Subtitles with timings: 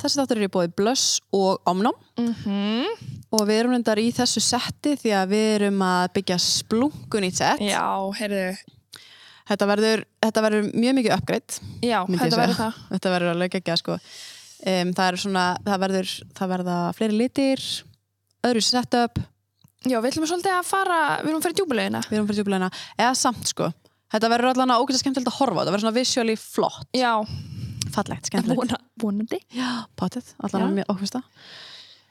[0.00, 2.86] þessi þáttur er í bóði Blöss og Omnum Mhm.
[3.32, 7.32] og við erum reyndar í þessu setti því að við erum að byggja splunkun í
[7.34, 7.60] sett.
[7.60, 7.84] Já,
[8.18, 8.56] heyrðu,
[9.50, 11.56] Þetta verður, þetta verður mjög mikið uppgreitt.
[11.82, 12.74] já, þetta verður það.
[12.92, 13.96] Þetta verður alveg ekki sko.
[14.66, 17.64] Um, það svona, það verður, það verða fleiri litir,
[18.46, 19.18] öðru setup,
[19.88, 22.00] Já, við ætlum svolítið að fara, við erum að fara í djúbulegina.
[22.04, 22.70] við erum fyrir djúblegina,
[23.00, 23.70] eða samt sko.
[24.12, 27.12] Þetta verður að ógæta skemmtilegt að horfa á, þetta verður svona visually flott, Já,
[27.94, 28.60] fallegt, skemmtilegt.
[28.60, 29.38] vona, vonandi.
[30.00, 31.22] Potið, að mjög ókvista.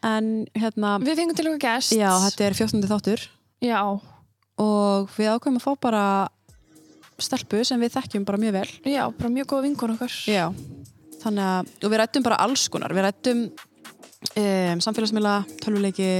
[0.05, 1.91] En hérna, Við fengum til okkar gest.
[1.97, 2.85] já, þetta er 14.
[2.87, 3.23] þáttur
[3.59, 3.81] Já,
[4.59, 6.03] og við ákveðum að fá bara
[7.19, 8.69] stelpu sem við þekkjum bara mjög vel.
[8.87, 10.13] já, bara mjög góð vinkun okkar.
[10.31, 10.45] Já,
[11.19, 15.33] þannig að, og við rættum bara alls konar, við rættum um, samfélagsmiðla,
[15.63, 16.11] tölvuleiki,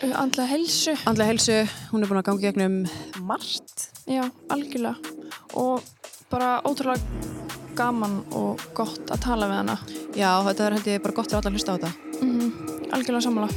[0.00, 0.94] Andlega helsu.
[1.08, 1.56] andlega helsu,
[1.92, 2.76] hún er búin að ganga í gegnum
[3.28, 3.88] margt.
[4.08, 4.96] Já, algjörlega.
[5.60, 5.82] Og
[6.32, 7.00] bara ótrúlega
[7.78, 9.76] gaman og gott að tala við hana.
[10.16, 11.92] Já, þetta er held ég bara gott fyrir alla að hlusta á þetta.
[12.20, 12.52] Mm
[12.90, 13.48] Algjörlega sammála.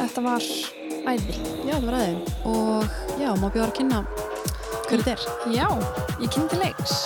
[0.00, 0.46] Þetta var
[1.10, 1.34] æði.
[1.68, 2.32] Já, það var aðeins.
[2.48, 4.00] Og já, má bjóða að kynna
[4.88, 5.22] hver þetta er.
[5.54, 5.68] Já,
[6.22, 6.96] ég kynnti leiks.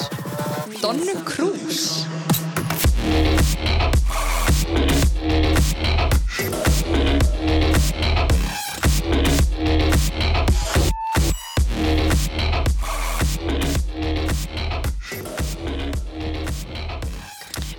[0.80, 1.82] Donnu Krús.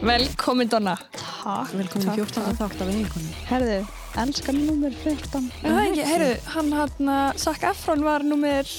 [0.06, 0.98] Velkomin Donna.
[1.18, 1.72] Takk.
[1.74, 2.44] Velkomin takk, 14.
[2.44, 2.58] takk.
[2.60, 3.30] þátt af eiginkonu.
[3.50, 3.78] Herðu,
[4.22, 5.48] elskan nummer 14.
[5.64, 7.10] Er það ekki, heyrðu, hann hann,
[7.42, 8.70] Zac Efron var nummer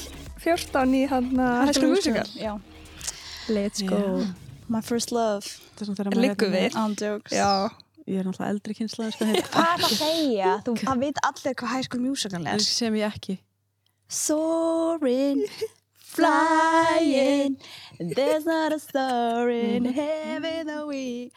[0.45, 2.31] 14 í hann High School Musical.
[2.39, 2.53] Já.
[3.51, 3.99] Let's go.
[3.99, 4.29] Já.
[4.71, 5.51] My first love.
[6.15, 6.79] Liggur er- við.
[7.35, 7.51] Já.
[8.07, 9.27] Ég er náttúrulega eldri kynslaði, sko.
[9.27, 10.53] Hvað er það að segja?
[10.63, 12.63] Þú, veit allir hvað High School Musical er.
[12.63, 13.39] sem ég ekki.
[14.07, 15.43] Soaring,
[16.17, 17.57] flying,
[18.01, 21.31] there's not a star in heaven that we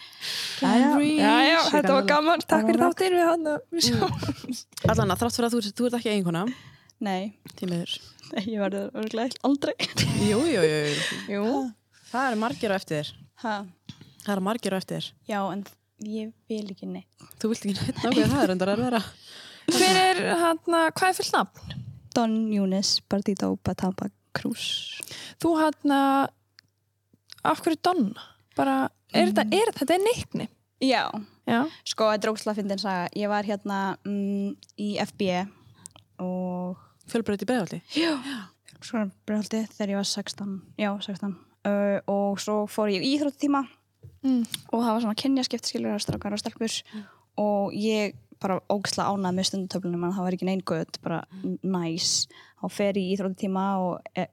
[0.59, 1.19] can reach.
[1.19, 2.43] Já, já, þetta var gaman.
[2.49, 3.47] Takk fyrir þáttinn við hann.
[4.93, 6.45] Allan að þrátt fyrir að þú, þú ert ekki eiginkona,
[6.99, 7.93] Nei, tímiður.
[8.43, 9.75] ég verður örglega aldrei.
[10.27, 10.79] Jú, jú, jú,
[11.35, 11.43] jú.
[12.11, 13.11] Það eru margir á eftir þér.
[13.45, 13.57] Ha,
[14.25, 15.11] Það eru margir á eftir þér.
[15.31, 15.61] já, en
[16.09, 17.29] ég vil ekki neitt.
[17.39, 19.01] Þú vilt ekki neitt nákvæða það er endar að vera.
[19.69, 21.77] Hver er hann, hvað er fullt nafn?
[22.17, 24.63] Don Yunis Bardito Batamba Cruz.
[25.41, 25.95] Þú hann,
[27.43, 28.27] af hverju Donna?
[28.57, 28.77] Bara,
[29.13, 30.47] er þetta, er þetta er neikni?
[30.83, 31.03] Já,
[31.49, 31.61] Já.
[31.87, 33.09] sko, þetta er ógslag fyndin saga.
[33.17, 35.29] Ég var hérna mm, í FB
[36.23, 36.77] og
[37.09, 37.79] Fjölbreyt í bregðaldi.
[38.79, 41.33] sko breyhaldi þegar ég var 16 já, 16
[41.67, 43.65] uh, og svo fór ég í íþróttíma
[44.19, 44.41] Mm.
[44.75, 46.73] og það var svona kynjaskipt skilur að strákar og stelpur
[47.39, 51.21] og ég bara ógisla ánað með stundutöflunum en það var ekki neinn gött, bara
[51.63, 52.25] næs
[52.59, 54.29] þá fer í íþróttíma og er,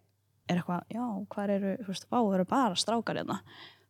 [0.51, 3.41] er eitthvað, já, hvað eru þú veist, vá, það eru bara strákar hérna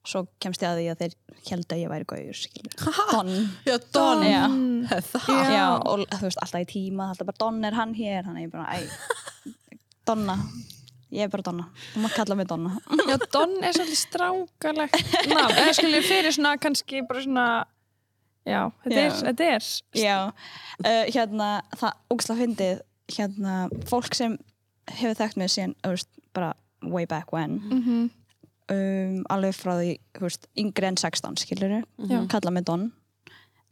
[0.07, 1.15] svo kemst ég að því að þeir
[1.51, 2.75] held að ég væri gauður, skilur,
[3.11, 3.31] Don
[3.67, 4.23] Já, Don.
[4.23, 4.45] Já.
[5.03, 5.51] Það.
[5.51, 5.65] já.
[5.83, 8.53] og þú veist, alltaf í tíma alltaf bara Don er hann hér, hann er ég
[8.55, 9.55] bara, æ
[10.07, 10.37] Donna,
[11.11, 12.77] ég er bara Donna þú maður kalla mig Donna
[13.11, 15.57] Já, Don er svolítið strákalegt nafn.
[15.65, 17.47] Eða skilur fyrir svona, kannski bara svona,
[18.47, 19.19] já, þetta er, Já.
[19.27, 19.69] þetta er.
[20.05, 20.17] Já,
[20.87, 22.81] uh, hérna, það ógslag fyndið,
[23.13, 24.37] hérna, fólk sem
[24.91, 26.53] hefur þekkt mig síðan, veist, bara
[26.83, 28.11] way back when, Mm
[28.69, 31.77] um, alveg frá því, veist, yngri en 16, skilur
[32.11, 32.25] Já.
[32.33, 32.89] kalla mig Don,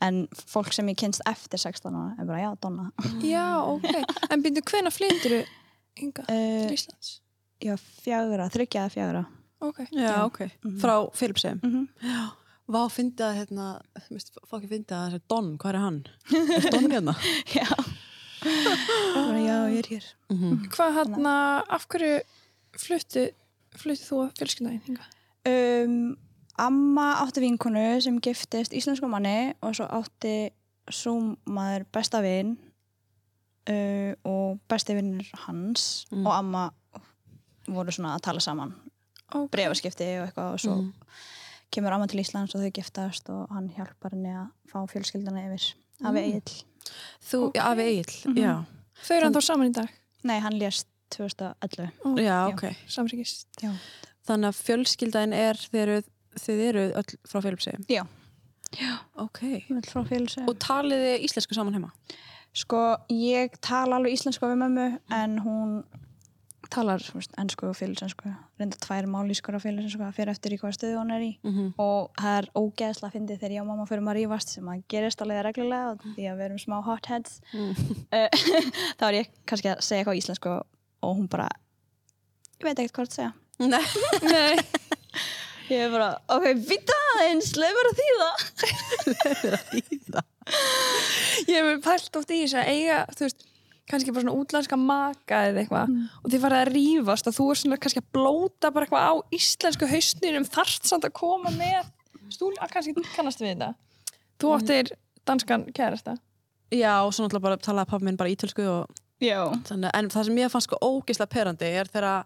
[0.05, 2.91] en fólk sem ég kynst eftir 16 ára er bara, já, Donna.
[3.35, 3.91] Já, ok.
[4.31, 5.43] En byrju, hvena flýndur þú
[5.99, 7.11] hinga Uh, til Íslands?
[7.65, 7.75] já,
[8.05, 9.25] fjagra, þryggjaða fjagra.
[9.65, 9.79] Ok.
[9.95, 10.41] Já, ok.
[10.83, 11.61] Frá Philipsheim.
[11.63, 12.25] Mm Já.
[12.65, 13.65] Vá, fyndi að, hérna,
[14.49, 15.99] fá ekki fyndi að það er Don, hvað er hann?
[16.33, 17.15] Er Don hérna?
[17.59, 17.67] Já.
[18.45, 20.07] Já, ég er hér.
[20.75, 22.21] Hvað hann, af hverju
[22.81, 23.27] fluttu,
[23.79, 25.01] fluttu þú að fjölskyndaðin?
[25.45, 25.97] Um,
[26.61, 30.37] amma átti vinkonu sem giftist íslensku manni og svo átti
[30.93, 31.15] svo
[31.51, 32.55] maður besta vin
[33.71, 36.27] uh, og besti vinnur hans Mm.
[36.27, 36.65] og amma
[37.69, 38.75] voru svona að tala saman
[39.35, 39.49] Okay.
[39.51, 40.93] brefaskipti og eitthvað og svo Mm.
[41.73, 45.75] kemur amma til Íslands og þau giftast og hann hjálpar henni að fá fjölskyldana yfir
[46.05, 46.43] af Egil.
[47.25, 48.55] Þú, já, Afi Egil, já.
[49.05, 49.95] Þau eru hann þá saman í dag,
[50.25, 51.91] Nei, hann lést 2011.
[52.25, 52.65] Já, ok.
[52.91, 53.49] samryggist.
[53.63, 53.73] Já.
[54.25, 55.97] Þannig að fjölskyldaðin er, þið eru,
[56.41, 57.85] þið eru öll frá Philipsheim?
[57.93, 58.05] Já.
[59.21, 59.43] Ok.
[59.69, 60.49] Vill frá fjölskyldana.
[60.51, 61.93] Og talið þið íslensku saman heima?
[62.55, 65.77] Sko, ég tala alveg íslensku við mömmu en hún
[66.73, 67.01] talar
[67.41, 68.29] ennsku og fylgensku
[68.61, 72.01] reynda tvær málískur á fylgensku fyrir eftir í hvaða stöðu hún er í Mm og
[72.21, 75.43] það er ógeðslega fyndið þegar ég og mamma fyrir maður rífast sem að gerist alveg
[75.47, 77.73] reglulega og því að við erum smá hotheads Mm.
[78.15, 78.29] Eh,
[78.99, 80.51] þá er ég kannski að segja eitthvað íslensku
[81.05, 81.49] og hún bara
[82.61, 83.85] ég veit ekkert hvað það segja Nei.
[84.35, 84.57] Nei.
[85.71, 88.31] Ég er bara, ok, býta aðeins, leið mér að þýða.
[91.49, 93.41] ég hef pælt oft í þess að eiga þú veist,
[93.91, 95.95] kannski bara svona útlenska maka eða eitthvað.
[96.23, 99.15] Og þið farið að rífast og þú er svona kannski að blóta bara eitthvað á
[99.39, 101.91] íslensku hausninum þarft samt að koma með
[102.33, 103.75] stúl, að kannski kannast við þetta.
[104.41, 104.95] Þú áttir
[105.29, 106.17] danskan kærasta.
[106.73, 109.01] Já, og svo náttúrulega bara talaði pappi minn bara ítölsku og
[109.69, 112.25] þannig, en það sem ég fannst sko ógislega perandi er þegar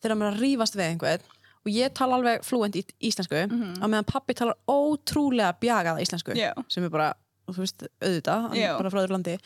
[0.00, 1.26] þegar maður að rífast við einhvern
[1.60, 6.54] og ég tala alveg fluent í íslensku á meðan pappi talar ótrúlega bjagaða íslensku Já.
[6.72, 7.10] sem er bara,
[7.56, 9.36] þú veist, auðvitað hann er bara frá öðru landi.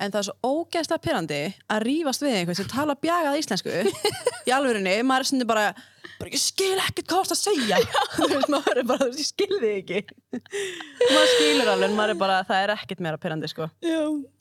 [0.00, 1.40] En það er svo ógeðslega perandi
[1.70, 3.80] að rífast við einhvern sem tala bjagaða íslensku.
[4.48, 5.66] Í alvörinni, maður er svona bara
[6.20, 7.78] bara ég skil ekkert hvað það að segja.
[8.16, 10.16] Þú veist, maður er bara, þú veist, ég skil þig ekki.
[11.14, 13.68] Maður skilur alveg, en maður er bara það er ekkert meira perandi, sko.
[13.84, 14.00] Já.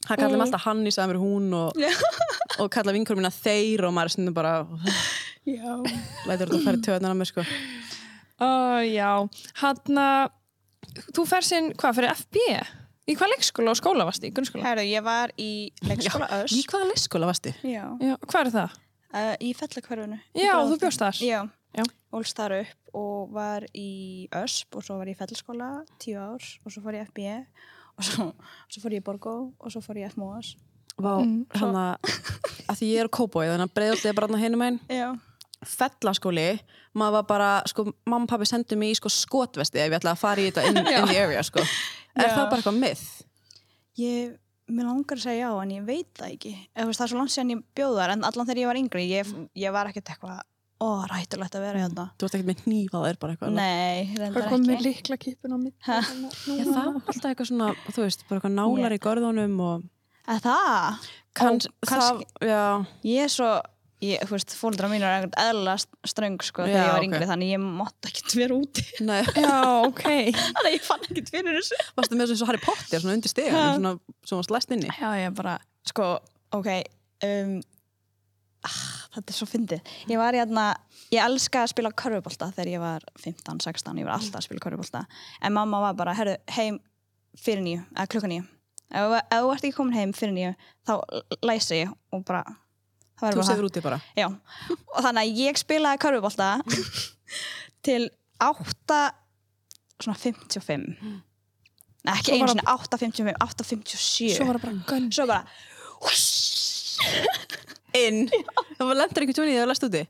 [0.10, 1.80] hann kallar mig alltaf hann í staðan fyrir hún og,
[2.60, 4.54] og kallar vinkur mína þeir og maður er svona bara
[5.46, 7.46] lætur þetta að færi töðunar að mér sko.
[8.40, 9.12] Uh, já,
[9.62, 9.96] hann
[11.16, 12.44] þú fer sinn, hvað, fyrir FB
[13.10, 15.50] í hvað leikskóla og skóla varst í, grunnskóla Herru, ég var í
[15.90, 16.60] leikskóla í Öss.
[16.70, 17.54] hvaða leikskóla varstu?
[17.66, 17.86] Já.
[18.04, 18.78] já, hvað er það?
[19.10, 20.20] Uh, í fellakverfinu.
[20.38, 21.40] Já, þú bjóst þar Já.
[21.78, 21.84] Já.
[22.14, 23.90] Ólst þar upp og var í
[24.34, 25.68] Ösp og svo var ég í fellaskóla
[26.02, 27.28] tíu ár og svo fór ég í FB
[28.00, 28.28] og svo,
[28.70, 30.56] svo fór ég í Borgó og svo fór ég í FMOS.
[31.00, 32.10] Vá, Mm, hann að
[32.70, 35.10] að því ég er kóbói þannig að breiðallið er bara hann hinum einn Já.
[35.66, 36.48] fellaskóli,
[36.98, 40.14] maður var bara sko, mamma og pappi sendu mig í sko skotvesti ef ég ætla
[40.16, 41.64] að fara í þetta in, in the area sko
[42.16, 43.08] er það bara eitthvað myth?
[44.00, 44.38] Ég,
[44.70, 46.54] mér langar að segja já en ég veit það ekki.
[46.78, 49.06] Veist, það er svo langt síðan ég bjóð þar en allan þegar ég var yngri,
[49.10, 50.42] ég, ég var ekkert eitthvað,
[50.80, 52.06] ó, rættulegt að vera hérna.
[52.20, 54.86] Þú ert ekkert með hnífa það er bara eitthvað Nei, reyndar hvað kom með ekki.
[54.90, 55.98] líkla kipun á mitt Ha?
[56.00, 59.88] Já, það var alltaf eitthvað svona, þú veist, bara eitthvað nálar í görðunum og
[60.30, 61.10] Að það?
[61.40, 62.64] kann, Ó, kannski- það, já,
[63.10, 63.52] Ég er svo,
[64.06, 65.74] ég, þú veist, fóldra mín er ekkert eðla
[66.08, 68.86] ströng sko þegar ég var yngri þannig ég mátt ekkert vera úti.
[69.44, 69.58] já,
[69.88, 70.06] ok
[70.36, 71.80] Þannig ég fann ekkert fyrir þessu.
[71.98, 73.74] varstu með þessu Harry Potter svona undir stigan, Ha.
[73.76, 73.96] svona,
[74.32, 75.58] svona slæst inni Já, ég bara,
[75.92, 76.08] sko,
[76.56, 76.70] ok,
[77.28, 77.58] um,
[78.68, 78.78] ah,
[79.16, 79.92] þetta er svo fyndið.
[80.12, 80.68] Ég var hérna,
[81.14, 84.64] ég elska að spila körfubolta þegar ég var 15, 16, ég var alltaf að spila
[84.64, 85.04] körfubolta.
[85.44, 86.80] En mamma var bara, herru, heim
[87.40, 88.46] fyrir nýju, eða klukka nýju.
[88.90, 90.54] Ef, þú ert ekki komin heim fyrir nýju,
[90.90, 90.94] þá
[91.46, 92.44] læsi ég og bara,
[93.20, 93.48] Þú það.
[93.50, 93.98] sefur úti bara.
[94.18, 96.48] Já, og þannig að ég spilaði körfubolta
[97.88, 98.04] til
[98.40, 99.00] 8
[100.00, 100.86] svona 55
[102.00, 105.10] Nei, ekki einu sinni 8.55, 8.57 svo var það bara gunn.
[105.12, 105.44] Svo bara
[108.00, 108.20] Inn.
[108.78, 110.02] Það lendur einhvern tjóni þegar þú lest úti?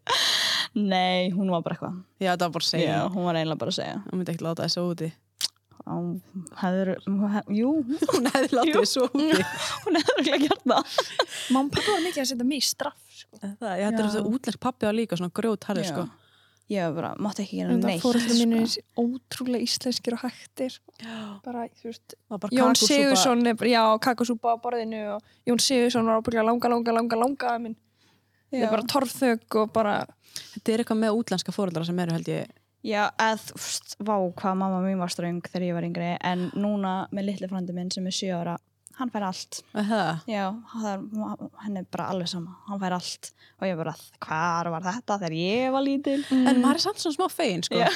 [0.77, 1.95] Nei, hún var bara eitthvað.
[2.21, 2.91] Já, það var bara að segja.
[2.91, 3.97] Já, hún var eiginlega bara að segja.
[4.05, 5.07] Hún myndi ekki láta þessu úti
[5.85, 6.21] Hún
[6.59, 6.89] hefur,
[7.55, 7.69] jú,
[8.13, 9.43] Hún hefði látið þessu úti
[9.85, 10.95] hún hefur ekki gert það
[11.55, 13.39] mamma pappa var mikið að setja mig í straff sko.
[13.41, 14.07] Það, ég hætti Já.
[14.09, 15.93] þessu útlensk pappi á líka svona grjótharður Já.
[15.93, 16.07] sko
[16.69, 18.83] Ég var bara, mátti ekki gera neitt fóröldur mínu sko.
[19.01, 20.75] ótrúlega íslenskir og hættir
[21.41, 22.77] bara, þú veist Það var bara Jón.
[22.77, 27.17] Sigursson, er bara- já, kakosúpa á borðinu og Jón Sigursson var ábygglega langa, langa, langa,
[27.23, 27.73] langa minn.
[28.53, 29.95] Það er bara torþögg og bara
[30.53, 32.53] Þetta er eitthvað með útlenska fóreldra sem eru held ég
[32.85, 36.49] Já, eða, þú veist, vá hvað mamma mín var ströng þegar ég var yngri en
[36.55, 38.57] núna með litli frandi minn sem er 7 ára
[38.99, 39.61] hann fær allt.
[39.79, 39.85] Er
[40.27, 40.45] Já,
[40.83, 41.03] er,
[41.63, 43.29] henni er bara alveg sama hann fær allt.
[43.61, 43.93] Og ég bara,
[44.25, 46.17] hvað var þetta þegar ég var lítil?
[46.35, 47.79] En maður er samt svona smá fegin sko.
[47.79, 47.87] Já,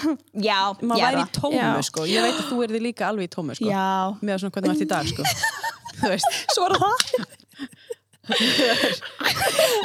[0.47, 2.05] já, Maður er væri í tómu sko.
[2.07, 3.67] Ég veit að þú er því líka alveg í tómu sko.
[4.23, 5.23] Með svona hvernig þú ert í dag sko.
[6.03, 6.39] Þú veist.
[6.55, 6.95] Svo er það.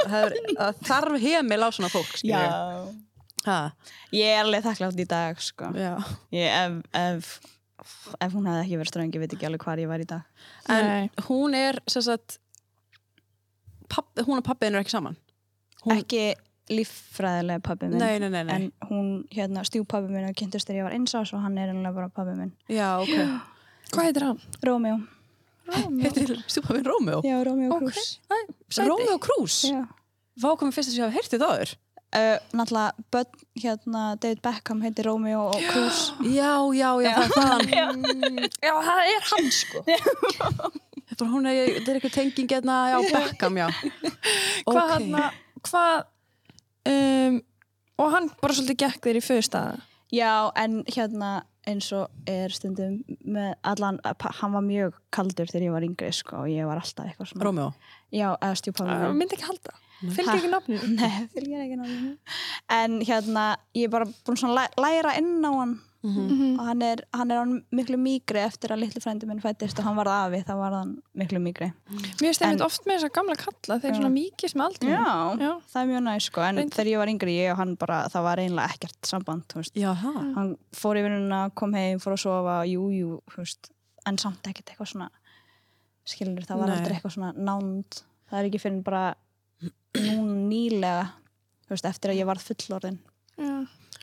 [0.09, 2.87] Það er- það þarf heimil á svona fólk skilur Já,
[3.49, 3.59] ha,
[4.15, 5.71] ég er alveg þakklátt í dag sko.
[5.77, 5.95] já.
[6.35, 7.31] ég, ef, ef,
[8.21, 10.45] ef hún hefði ekki verið ströng ég veit ekki alveg hvað ég var í dag
[10.69, 11.11] En Nei.
[11.29, 12.39] hún er sagt
[13.89, 15.17] papp, Hún og pappiðin er ekki saman
[15.85, 16.23] Hún- ekki
[16.69, 18.55] líffræðilega minn nei.
[18.55, 21.71] en hún, hérna, stjúpabbi minn og kynntust þegar ég var eins ás og hann er
[21.73, 23.15] ennilega bara pabbi minn Já, ok
[23.95, 24.41] Hvað heitir hann?
[24.69, 24.99] Rómjó,
[26.03, 27.23] Heitir stjúpapinn Rómeó?
[27.25, 27.79] já, Rómjó.
[27.79, 28.19] Krús
[28.85, 29.63] Rómeó Krús?
[29.71, 29.87] Já
[30.39, 31.71] Vá komið fyrst að sé að hafa heyrtið það áður
[32.09, 35.99] Uh, náttúrulega börn, hérna David Beckham heitir Romeo og Cruz.
[36.25, 39.83] Já, já, já, það er þaðan Já, það er hann sko.
[41.09, 43.67] Þetta er hún er, þetta er eitthvað tenging hérna, já, Beckham, já.
[44.65, 44.95] Hvað Ok.
[44.95, 45.37] hann að,
[45.69, 46.09] hvað,
[46.95, 47.37] um,
[48.01, 49.77] og hann bara svolítið gekk þér í föðustæða.
[50.17, 50.33] Já,
[50.65, 51.33] en hérna
[51.69, 53.99] eins og er stundum með allan,
[54.41, 57.45] hann var mjög kaldur þegar ég var yngri sko og ég var alltaf eitthvað svona
[57.45, 57.69] Rómeó?
[58.09, 59.19] Já, eða Það minn.
[59.21, 59.77] Myndi ekki halda.
[59.99, 60.37] Fylgdi Ha?
[60.39, 60.89] ekki nafninu.
[61.01, 62.39] Nei, fylgir ekki náttúrulega
[62.79, 65.79] En hérna, ég er bara búin svona að læ- læra inn á hann
[66.09, 69.89] og hann er, hann er hann miklu mýgri eftir að litli frændi minn fættist og
[69.89, 73.35] hann varð afi, þá var hann miklu mýgri Mér finnst einmitt oft með þessa gamla
[73.41, 75.03] kalla þeir svona mikið sem aldrei Já,
[75.43, 75.51] Já.
[75.73, 76.77] það er mjög næst sko en Reyndar.
[76.79, 79.75] þegar ég var yngri, ég og hann bara það var einlega ekkert samband, þú veist
[79.83, 80.21] Já, það.
[80.39, 83.73] hann fór í vinnuna, kom heim, fór að sofa jú, jú, þú veist
[84.07, 85.11] en samt ekkert eitthvað svona
[86.09, 86.77] skilur, það var Nei.
[86.79, 89.03] aldrei eitthvað svona nánd það er ekki fyrir bara
[89.99, 91.07] núna nýlega
[91.69, 92.99] veist, eftir að ég varð fullorðin
[93.39, 93.57] Já.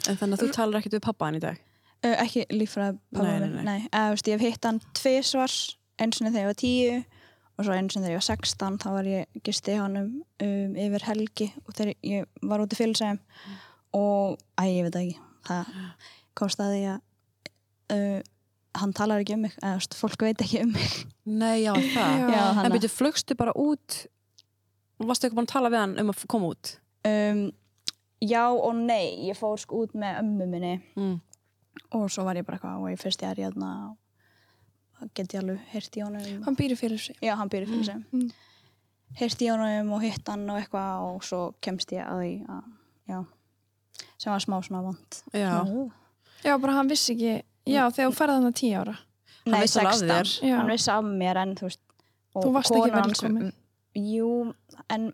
[0.05, 1.59] En þannig að þú talar ekkert við pappa hann í dag?
[2.05, 3.63] uh, ekki líffræði pappa Nei, nei, nei.
[3.65, 5.55] nei, þú veist, ég hef hitt hann tvisvar,
[6.01, 6.97] eins og þegar ég var tíu
[7.55, 10.11] og svo eins og þegar ég var 16 þá var ég gisti honum
[10.43, 13.21] um, yfir helgi og þegar ég var út í fylgsæðum
[13.95, 15.75] og, æ, ég veit ekki það
[16.35, 16.97] komst að því að
[17.95, 18.19] uh,
[18.75, 20.95] hann talar ekki um mig eða, fólk veit ekki um mig
[21.25, 22.19] Nei, já, það.
[22.29, 22.41] Já.
[22.43, 24.03] En hann byrju, flugstu bara út
[24.99, 26.77] varstu eitthvað búin að tala við hann um að koma út?
[27.05, 27.51] um,
[28.21, 31.19] já og nei ég fór sko út með ömmu minni Mm.
[31.91, 33.97] og svo var ég bara eitthvað og ég fyrst ég er hérna og
[34.99, 37.69] það get ég alveg heyrt í honum Hann býri fyrir sig já, hann býr í
[37.69, 38.29] fyrir sem Mm.
[39.19, 42.63] heyrt í honum og hitt hann og eitthvað og svo kemst ég að því að,
[43.09, 43.25] já,
[44.17, 45.91] sem var smá svona vond Já.
[46.45, 48.97] Já, bara hann vissi ekki Já, þegar þú ferði hann að tíu ára
[49.45, 50.09] Nei, vissi alveg af 16.
[50.09, 50.47] þér.
[50.49, 50.57] Já.
[50.57, 51.79] hann vissi af mér en þú veist
[52.35, 53.53] og ekki konan velkomin.
[53.95, 54.31] Jú,
[54.91, 55.09] en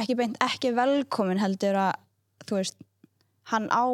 [0.00, 1.94] ekki beint ekki velkomin heldur að
[2.48, 2.78] þú veist,
[3.52, 3.84] hann á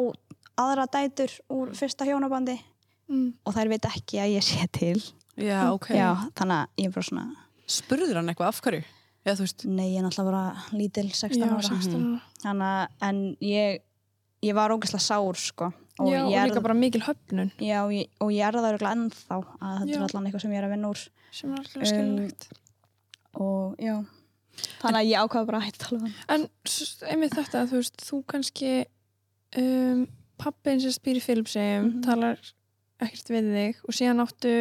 [0.57, 2.57] aðra dætur úr fyrsta hjónabandi
[3.11, 3.29] mm.
[3.45, 4.99] og þær veit ekki að ég sé til.
[5.37, 5.91] Já, ok.
[5.93, 7.25] já, þannig að ég er bara svona
[7.67, 8.85] Spurður hann eitthvað af hverju?
[9.27, 9.33] Já,
[9.67, 11.63] nei, ég er náttúrulega bara lítil 16 Já, ára.
[11.67, 12.19] 16 ára.
[12.45, 13.81] Þannig að, en ég
[14.47, 17.51] ég var ógeðslega sár sko og Já, og ég er, líka bara mikil höfnun.
[17.57, 20.53] Já, og ég, og ég er það örugglega ennþá að þetta er allan eitthvað sem
[20.53, 21.03] ég er að vinna úr.
[21.33, 22.49] Sem er alltaf Um, skilulegt
[23.37, 23.95] og já,
[24.81, 26.47] þannig að ég ákvaða bara að hætta alveg En
[27.11, 28.71] einmitt þetta, þú veist, þú kannski
[29.61, 30.05] um,
[30.37, 32.03] pappin sem spyr í Philipsheim, Mhm.
[32.05, 32.39] talar
[32.99, 34.53] ekkert við þig og síðan áttu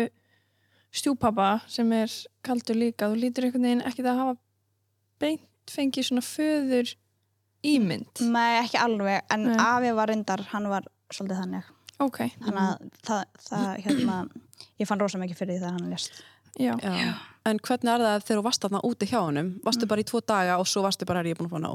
[0.96, 2.12] stjúpappa sem er
[2.44, 4.36] kaldur líka, þú lítur einhvern veginn ekkert að hafa
[5.20, 5.42] beint
[5.72, 6.94] fengið svona föður
[7.66, 8.20] ímynd.
[8.20, 9.56] Nei, ekki alveg, en Nei.
[9.58, 11.64] afi var reyndar, hann var svolítið þannig.
[12.04, 14.16] Ok, þannig að það, það hérna
[14.78, 16.22] ég fann rosa mikið fyrir því þegar hann lést.
[16.60, 17.14] Já, Já.
[17.46, 19.52] En hvernig er það þegar þú varst þarna úti hjá honum?
[19.66, 21.72] Varstu bara í tvo daga og svo varstu bara, er ég búin að fá ná?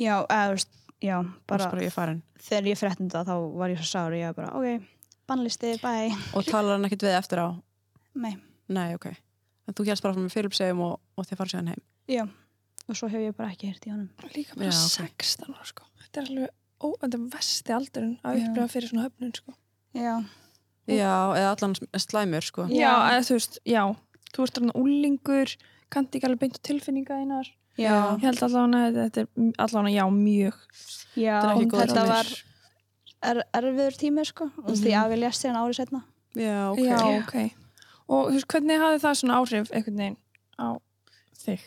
[0.00, 0.66] Já, eða,
[1.02, 1.16] já,
[1.50, 1.96] Bara, bara ég
[2.42, 4.86] þegar ég fréttin það þá var ég svo sár og ég var bara, ok,
[5.30, 7.48] bannlisti, bye Og talar hann ekkert við eftir á?
[8.14, 8.36] Nei,
[8.72, 9.08] Nei, ok.
[9.66, 11.82] En þú hérst bara frá með Philipsheim og, og þið farið séðan heim?
[12.10, 12.22] já,
[12.86, 15.26] og svo hef ég bara ekki heyrt í honum líka bara Já, ok.
[15.26, 15.88] 16 ára sko.
[16.02, 19.54] Þetta er alveg, ó, þetta er vesti aldurinn að upplifa fyrir svona höfnun sko.
[19.98, 20.14] Já,
[20.90, 22.64] Já, eða allan slæmur, sko.
[22.66, 22.80] Já.
[22.82, 23.82] Já, eða þú veist, já
[24.32, 25.56] þú ert þarna úlingur,
[25.92, 29.94] kannt ekki alveg beint á tilfinninga einar já, Ég held allavega að þetta er allavega
[29.96, 30.56] já mjög.
[31.16, 31.36] Já
[31.72, 32.32] Þetta var
[33.22, 36.80] er, erfiður tími, sko og því afi lést síðan árið setna Já, ok.
[36.80, 37.34] Já, ok.
[38.08, 40.18] Og þú veist, hvernig hafði það svona áhrif einhvern veginn
[40.56, 40.68] á
[41.42, 41.66] þig?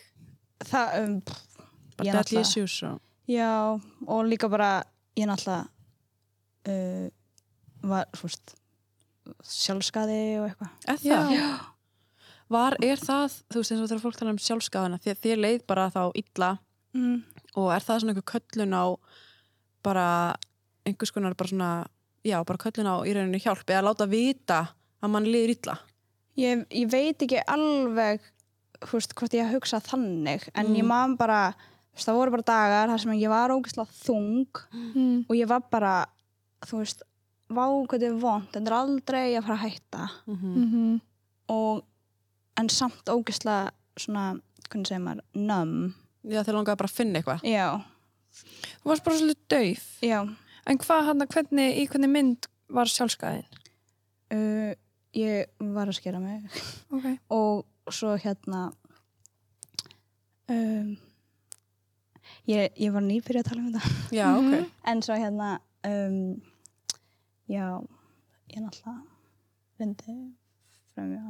[0.66, 1.62] Það, um, pff,
[1.96, 2.98] Bara deadly issues og...
[3.30, 4.70] já, og líka bara
[5.16, 5.68] ég náttúrulega
[6.68, 7.06] uh,
[7.86, 8.56] var, veist
[9.46, 10.74] sjálfskaði og eitthvað.
[11.00, 11.32] Það?
[12.48, 15.62] Var, er það, þú veist eins og þegar fólk tala um sjálfskaðana, þér, þér leið
[15.66, 16.50] bara þá illa
[16.94, 17.16] mm.
[17.58, 18.84] og er það svona einhver köllun á
[19.86, 20.06] bara
[20.86, 21.70] einhvers konar bara svona,
[22.26, 24.60] já, bara köllun á í rauninu hjálp eða láta vita
[25.02, 25.76] að mann liður illa?
[26.38, 28.20] ég, ég veit ekki alveg
[28.84, 30.76] þú veist, hvort ég hugsa þannig en Mm.
[30.76, 34.62] ég man bara þú veist, það voru bara dagar þar sem ég var ógeðslega þung
[34.94, 35.24] Mm.
[35.28, 36.06] og ég var bara
[36.62, 37.02] þú veist,
[37.50, 40.56] vá hvað þetta er vond þetta er aldrei að fara að hætta Mm -hmm.
[40.56, 41.00] Mm -hmm.
[41.48, 41.84] og
[42.60, 43.70] en samt ógeðslega
[44.00, 44.24] svona,
[44.70, 45.94] hvernig segir maður, numb.
[46.26, 47.44] Já, þeir langaði bara að finna eitthvað.
[47.46, 47.66] já,
[48.36, 49.84] Þú varst bara svolítið dauf.
[50.04, 50.18] Já.
[50.68, 53.46] En hvað hann, hvernig, í hvernig mynd var sjálfskaðin?
[54.34, 54.72] uh,
[55.16, 55.46] ég
[55.76, 56.42] var að skera mig.
[56.92, 57.06] Ok.
[57.38, 58.66] Og svo hérna
[60.52, 60.96] um,
[62.50, 63.94] ég, ég var nýbyrja að tala um þetta.
[64.18, 64.70] Já, ok.
[64.92, 65.52] en svo hérna
[65.86, 66.18] um,
[67.48, 67.66] já
[68.52, 68.98] ég náttúrulega
[69.80, 70.16] reyndi
[70.94, 71.22] fremja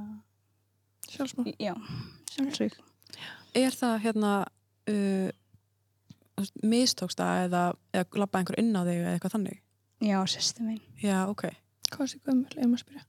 [1.10, 1.74] Sjálfsmál já,
[2.34, 2.78] sjálfsvík
[3.56, 4.32] Er það hérna
[4.90, 5.28] uh,
[6.36, 7.62] þú veist, mistókst það eða,
[7.96, 9.60] eða labba einhver inn á þig eða eitthvað þannig?
[10.04, 11.46] já, sýsti mín Já, ok.
[11.86, 13.04] Hvað er þessi gömul, ef maður spyrja?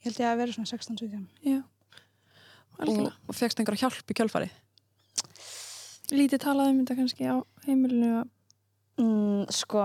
[0.00, 4.16] ég held ég að vera svona 16-17 Já Og, Algjörlega og fegst einhverja hjálp í
[4.16, 4.52] kjálfarið?
[6.16, 7.36] Lítið talað um þetta kannski á
[7.66, 8.30] heimilinu að-
[9.04, 9.82] mm, sko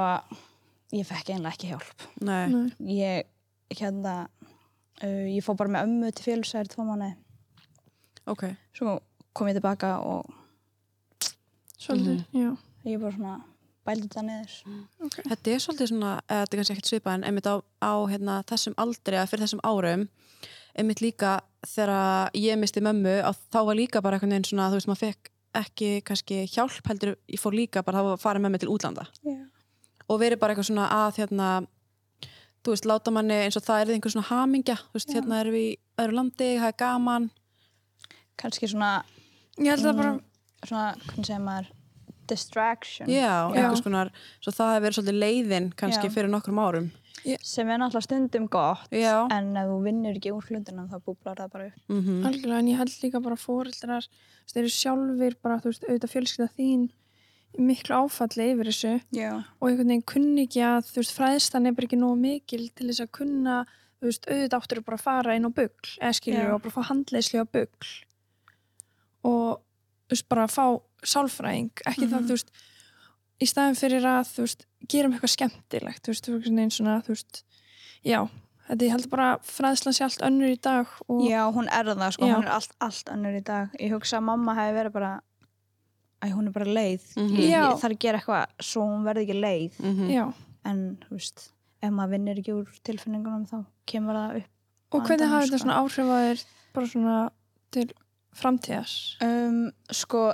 [0.95, 2.47] ég fekk einlega ekki hjálp Nei.
[2.49, 2.71] Nei.
[2.95, 4.15] ég hérna
[5.03, 7.11] uh, ég fór bara með ömmu til félsæri tvo mánu
[8.25, 8.47] Ok.
[8.73, 8.99] svo
[9.33, 10.25] kom ég tilbaka og
[11.79, 12.55] Svolítið, já
[12.85, 13.35] ég bara svona
[13.85, 14.53] bældi þetta niður.
[15.29, 18.37] Þetta er svolítið svona, eða þetta er kannski ekkert svipað en einmitt á, á hérna,
[18.49, 20.07] þessum aldri eða fyrir þessum árum
[20.75, 24.79] einmitt líka þegar ég misti mömmu að þá var líka bara einhvern veginn svona þú
[24.79, 28.63] veist, maður fekk ekki kannski hjálp heldur, ég fór líka bara að fara með mig
[28.65, 29.37] til útlanda Já.
[30.09, 31.49] og verið bara eitthvað svona að hérna,
[32.65, 35.55] þú veist, láta manni eins og það er einhver svona hamingja, þú veist, hérna erum
[35.55, 37.29] við í öðru landi, það er gaman
[38.41, 39.03] Kannski svona,
[39.57, 40.13] Ég held að bara,
[40.67, 41.67] svona, hvernig segir maður,
[42.27, 43.07] distraction.
[43.07, 44.09] já, einhvers konar
[44.41, 46.13] svo það hefur verið svolítið leiðin kannski Já.
[46.15, 46.91] fyrir nokkrum árum
[47.41, 51.39] Sem er náttúrulega stundum gott, já, en ef þú vinnur ekki úr hlutunum þá búblar
[51.39, 51.79] það bara upp.
[51.89, 53.35] mm algjörlega, en ég held líka bara
[54.45, 56.83] veist, þeir eru sjálfur bara, þú veist, auðvitað fjölskylda þín
[57.55, 59.31] í miklu áfalli yfir þessu Já.
[59.61, 62.89] og einhvern veginn kunni ekki að, þú veist, fræðslan er bara ekki nógu mikil til
[62.91, 63.55] þess að kunna,
[64.01, 66.53] þú veist, auðvitað áttur bara að fara inn á bugl, eða skilur Já.
[66.53, 67.89] og bara fá handleiðsli á bugl
[69.25, 69.59] og,
[70.05, 70.65] þú veist, bara að fá
[71.15, 72.55] sálfræðing, ekki það, þú veist
[73.41, 77.15] í staðin fyrir að, þú veist gerum eitthvað skemmtilegt, þú veist, þú veist, svona, þú
[77.15, 77.43] veist,
[78.05, 78.19] já
[78.65, 82.15] þetta ég held bara fræðslan sé allt önnur í dag og Já, hún er það,
[82.15, 82.35] sko, Já.
[82.37, 83.75] hún er allt, allt önnur í dag.
[83.81, 85.11] Ég hugsa að mamma hefði verið bara,
[86.21, 87.05] æ, hún er bara leið.
[87.15, 87.35] Mhm.
[87.37, 87.61] Ég, Já.
[87.69, 89.79] ég þarf að gera eitthvað svo hún verði ekki leið.
[89.81, 90.09] Mhm.
[90.09, 90.25] já,
[90.65, 91.51] En, þú veist,
[91.83, 94.49] ef maður vinnur ekki úr tilfinningunum þá kemur það upp.
[94.95, 95.65] og hvernig hafi þetta sko.
[95.67, 97.29] svona áhrif að þér bara svona
[97.71, 97.85] til
[98.35, 100.27] framtíðas Um, sko,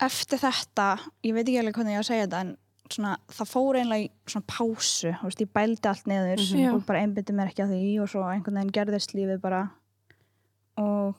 [0.00, 0.88] eftir þetta,
[1.26, 2.56] ég veit ekki alveg hvernig ég á að segja þetta, en
[2.90, 6.60] svona, það fór einlega í svona pásu, þú veist, ég bældi allt niður Mhm.
[6.64, 6.70] Já.
[6.74, 9.60] og bara einbytti mér ekki að því og svo einhvern veginn gerðist lífið bara
[10.80, 11.14] og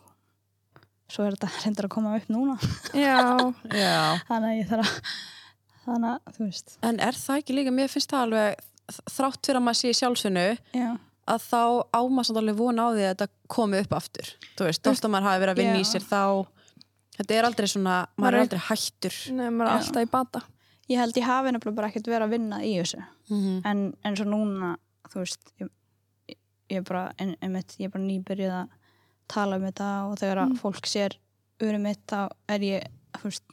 [1.11, 2.57] svo er þetta reyndar að koma upp núna.
[2.95, 3.19] Já,
[3.83, 4.19] já.
[4.27, 6.75] Þannig að ég þarf að þannig að, þú veist.
[6.87, 8.67] En er það ekki líka, mér finnst það alveg
[9.11, 10.89] þrátt fyrir að maður sé í sjálfsvinnu já,
[11.31, 11.61] að þá
[11.97, 14.31] ámaður samt alveg vona á því að þetta komi upp aftur.
[14.57, 15.91] Þú veist, þótt að maður hafi verið að vinna í Já.
[15.91, 16.21] sér þá
[17.17, 19.15] þetta er aldrei svona, maður Maður er er- aldrei hættur.
[19.31, 19.81] Nefnum maður er Já.
[19.85, 20.41] alltaf í bata.
[20.91, 23.03] Ég held ég hafi nefnilega bara ekkert verið að vinna í þessu.
[23.31, 24.75] Mm en eins og núna,
[25.11, 25.69] þú veist ég,
[26.29, 26.37] ég,
[26.81, 28.67] er bara ein, einmitt, ég er bara nýbyrjuð að
[29.31, 31.15] tala um þetta og þegar að fólk sér
[31.61, 32.87] urum mitt þá er ég,
[33.19, 33.43] þú veist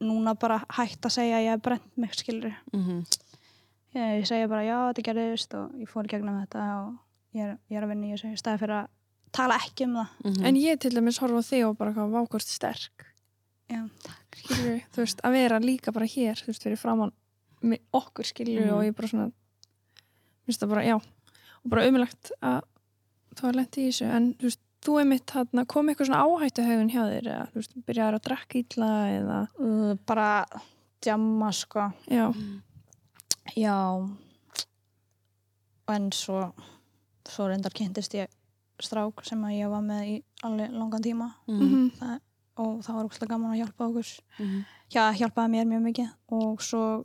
[0.00, 3.04] núna bara hægt að segja að ég hef brent mig skilur -hmm.
[3.96, 6.92] Ég, ég segja bara já, þetta gerðist og ég fór í gegnum þetta og
[7.36, 8.92] ég er, ég er að vinna í þessu í staði fyrir að
[9.36, 10.14] tala ekki um það.
[10.24, 10.44] Mhm.
[10.48, 13.06] en ég til dæmis horfa á þig og bara hvað vákvort sterk.
[13.68, 13.80] Já,
[14.36, 17.12] skilur, þú veist, að vera líka bara hér þú veist, fyrir framann
[17.62, 18.74] með okkur skilur Mhm.
[18.76, 19.32] og ég bara svona
[20.46, 22.62] minnst það bara, já og bara umilagt að
[23.34, 24.06] þú har lent í þessu.
[24.06, 27.48] En þú veist, þú er mitt þarna kom eitthvað svona áhættu hefun hjá þér eða
[27.50, 30.46] þú veist, byrjaður að drakka illa eða, uh, bara
[31.02, 31.92] djamma sko.
[32.08, 32.32] Já,
[33.54, 33.76] Já.
[35.88, 36.52] En svo
[37.26, 38.30] svo reyndar kynntist ég
[38.82, 40.14] strák sem að ég var með í
[40.46, 41.34] alveg langan tíma.
[41.48, 41.66] Mhm.
[41.66, 42.16] mhm, það,
[42.56, 44.14] og það var úrslega gaman að hjálpa okkur.
[44.38, 44.64] Mhm.
[44.94, 47.02] Já, hjálpaði mér mjög mikið og svo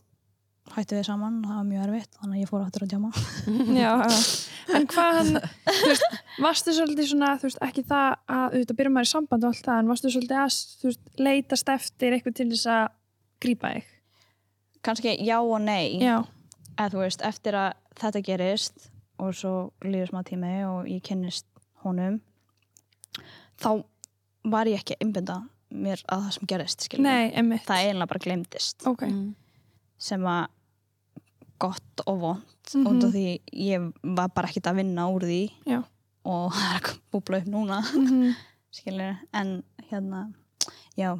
[0.69, 3.09] hættu við saman og það var mjög erfitt þannig að ég fór áttur að djama
[3.81, 3.93] já,
[4.77, 5.31] en hvað
[6.45, 9.65] varstu svolítið svona, þú veist, ekki það að auðvitað byrja maður í samband og allt
[9.65, 12.85] það, en varstu svolítið að þú veist, leitast eftir eitthvað til þess að
[13.41, 13.90] grípa þig
[14.83, 15.99] kannski já og nei.
[16.01, 16.23] Já,
[16.77, 18.89] eða þú veist, eftir að þetta gerist
[19.19, 21.45] og svo líður smá tími og ég kynnist
[21.83, 22.19] honum
[23.61, 23.83] þá
[24.49, 25.35] var ég ekki að innbynda
[25.71, 27.29] mér að það sem gerist nei,
[27.63, 29.35] það eiginlega bara glemdist ok, Mhm.
[29.97, 30.47] sem að
[31.59, 32.87] gott og vond Mhm.
[32.87, 35.83] út af því ég var bara ekkert að vinna úr því Já.
[36.25, 37.81] og það er að búbla upp núna.
[37.93, 38.35] Mhm.
[38.71, 40.33] Skilur, en hérna
[40.97, 41.19] já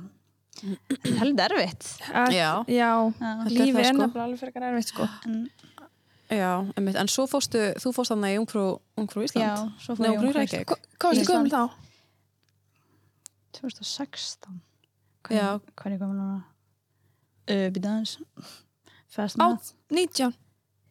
[0.59, 2.49] það er heldur erfitt Að- Já.
[2.67, 2.89] já.
[3.21, 4.01] Þetta er lífi það, er sko.
[4.01, 5.07] nefnilega alveg fyrir erfitt sko
[6.31, 6.95] Já, einmitt.
[6.95, 10.19] en svo fórstu, þú fórst þarna í Ungfrú, Ungfrú Ísland já, svo fór Nei, ég
[10.19, 11.51] Ungfrú um Reykjavík Hva- hvað varstu Ísland.
[11.51, 11.63] gömul þá?
[13.51, 14.61] 2016
[15.31, 15.59] Já.
[15.75, 16.43] hvað er ég komin núna
[17.51, 18.13] uh, byrjaðans
[19.11, 20.31] fast á, math 19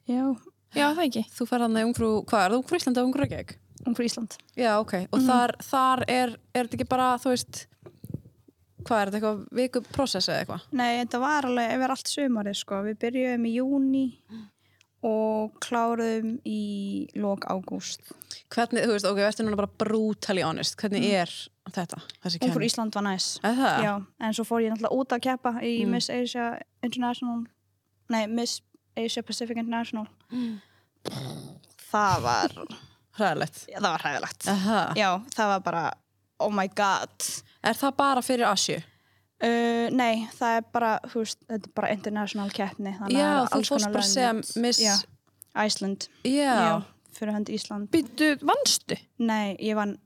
[0.07, 0.21] já,
[0.77, 3.25] já, það ekki Þú fer þarna í Ungfrú, hvað er það Ungfrú Ísland eða Ungfrú
[3.25, 3.55] Reykjavík?
[3.81, 7.63] fyrir Ísland Já, ok, og þar, þar er, er þetta ekki bara, þú veist
[8.87, 10.65] hvað er þetta eitthvað viku prósess eða eitthvað?
[10.71, 12.81] nei, þetta var alveg yfir allt sumarið sko.
[12.87, 14.05] við byrjuðum í júni
[15.01, 16.59] og kláruðum í
[17.17, 18.11] lok ágúst
[18.53, 21.31] Hvernig, þú veist, ok, verður núna bara brutally honest, hvernig er
[21.71, 22.65] þetta, fyrir kenning?
[22.67, 23.81] Ísland var næs það?
[23.85, 23.93] Já,
[24.27, 25.95] en svo fór ég náttúrulega út að keppa í Mm.
[25.95, 26.51] Miss Asia
[26.83, 27.45] International
[28.11, 28.61] Nei, Miss
[28.97, 30.05] Asia Pacific International
[31.91, 32.53] Það var
[33.17, 33.57] Hræðilegt.
[33.67, 34.45] já, það var hræðilegt.
[34.95, 35.81] Já, það var bara
[36.39, 37.25] oh my god
[37.63, 38.77] Er það bara fyrir Asju?
[39.43, 43.51] uh, Nei, það er bara, þú veist, þetta er bara international keppni þannig Já, er
[43.53, 44.33] þú fórst bara að segja.
[44.63, 44.79] Miss...
[44.81, 44.95] Já,
[45.65, 46.81] Iceland Já.
[47.17, 48.97] fyrir hönd Ísland Býttu, vannstu?
[49.19, 49.97] Nei, ég vann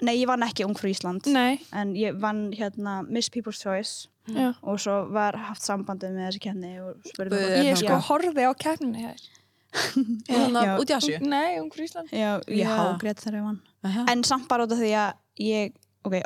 [0.00, 4.06] nei, ég vann ekki ung frá Ísland Nei, en ég vann hérna Miss People's Choice
[4.30, 4.54] já.
[4.62, 7.82] og svo var haft sambandið með þessi kemni og spurði Ég þangað.
[7.82, 9.24] sko horfið á keppninu hér.
[9.74, 10.70] Þannig Já.
[10.70, 11.18] að út í Asju.
[11.26, 12.12] Nei, um Ísland.
[12.14, 12.70] Já, ég Já.
[12.78, 14.04] hágrét þegar ég vann Aha.
[14.14, 15.12] en samt bara út af því að
[15.42, 15.74] ég
[16.06, 16.20] ok,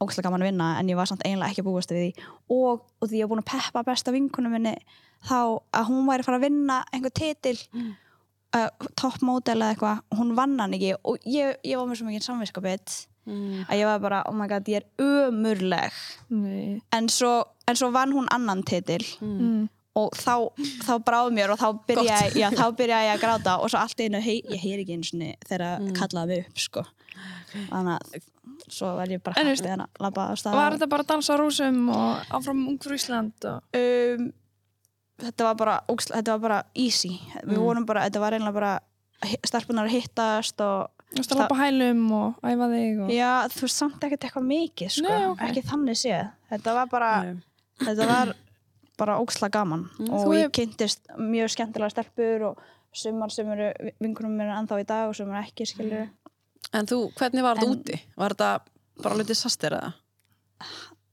[0.00, 2.84] ógæslega gaman að vinna en ég var samt eiginlega ekki að búast við því og,
[3.00, 4.74] og því ég var búin að peppa besta vinkunum minni
[5.28, 5.36] þá
[5.76, 7.90] að hún væri að fara að vinna einhver titil Mm.
[8.56, 12.26] uh, toppmódel eða eitthvað hún vann hann ekki og ég, ég var með svo mikið
[12.26, 12.96] samviskapit
[13.28, 13.66] Mm.
[13.68, 15.92] að ég var bara, oh my god, ég er ömurleg
[16.32, 16.80] Nei.
[16.96, 19.68] en svo, en svo vann hún annan titil Mm.
[19.94, 20.48] og þá,
[20.86, 24.00] þá bráð mér og þá byrjaði, já, þá byrjaði ég að gráta og svo allt
[24.00, 25.92] einu, hei, ég heyri ekki einu sinni þegar mm.
[26.00, 26.84] kallaði mig upp sko.
[27.68, 28.22] þannig að
[28.70, 30.58] svo var ég bara hægt við hann að labba á stað.
[30.58, 33.80] Var þetta bara að dansa á rúsum og áfram ungfrú Ísland og...
[33.80, 34.30] um,
[35.24, 37.12] þetta var bara þetta var bara easy.
[37.44, 38.72] Við vorum bara, þetta var einlega bara
[39.44, 43.08] starfbunar að hittast og Þú veist að lappa hælum og æfa þig og...
[43.10, 45.08] já, þú veist samt ekkert eitthvað mikið sko.
[45.08, 45.40] Nei, ok.
[45.48, 46.28] ekki þannig séð.
[46.52, 47.08] Þetta var bara,
[47.80, 48.30] þetta var
[49.00, 49.88] bara óksla gaman.
[50.06, 52.62] Og Þú ég hef- kynntist mjög skemmtilega stelpur og
[52.94, 56.06] sumar sem eru vinkunum mér ennþá í dag og sumar ekki skilur
[56.76, 57.98] En þú, hvernig var þetta úti?
[58.20, 58.50] Var þetta
[59.02, 59.92] bara alveg disaster eða?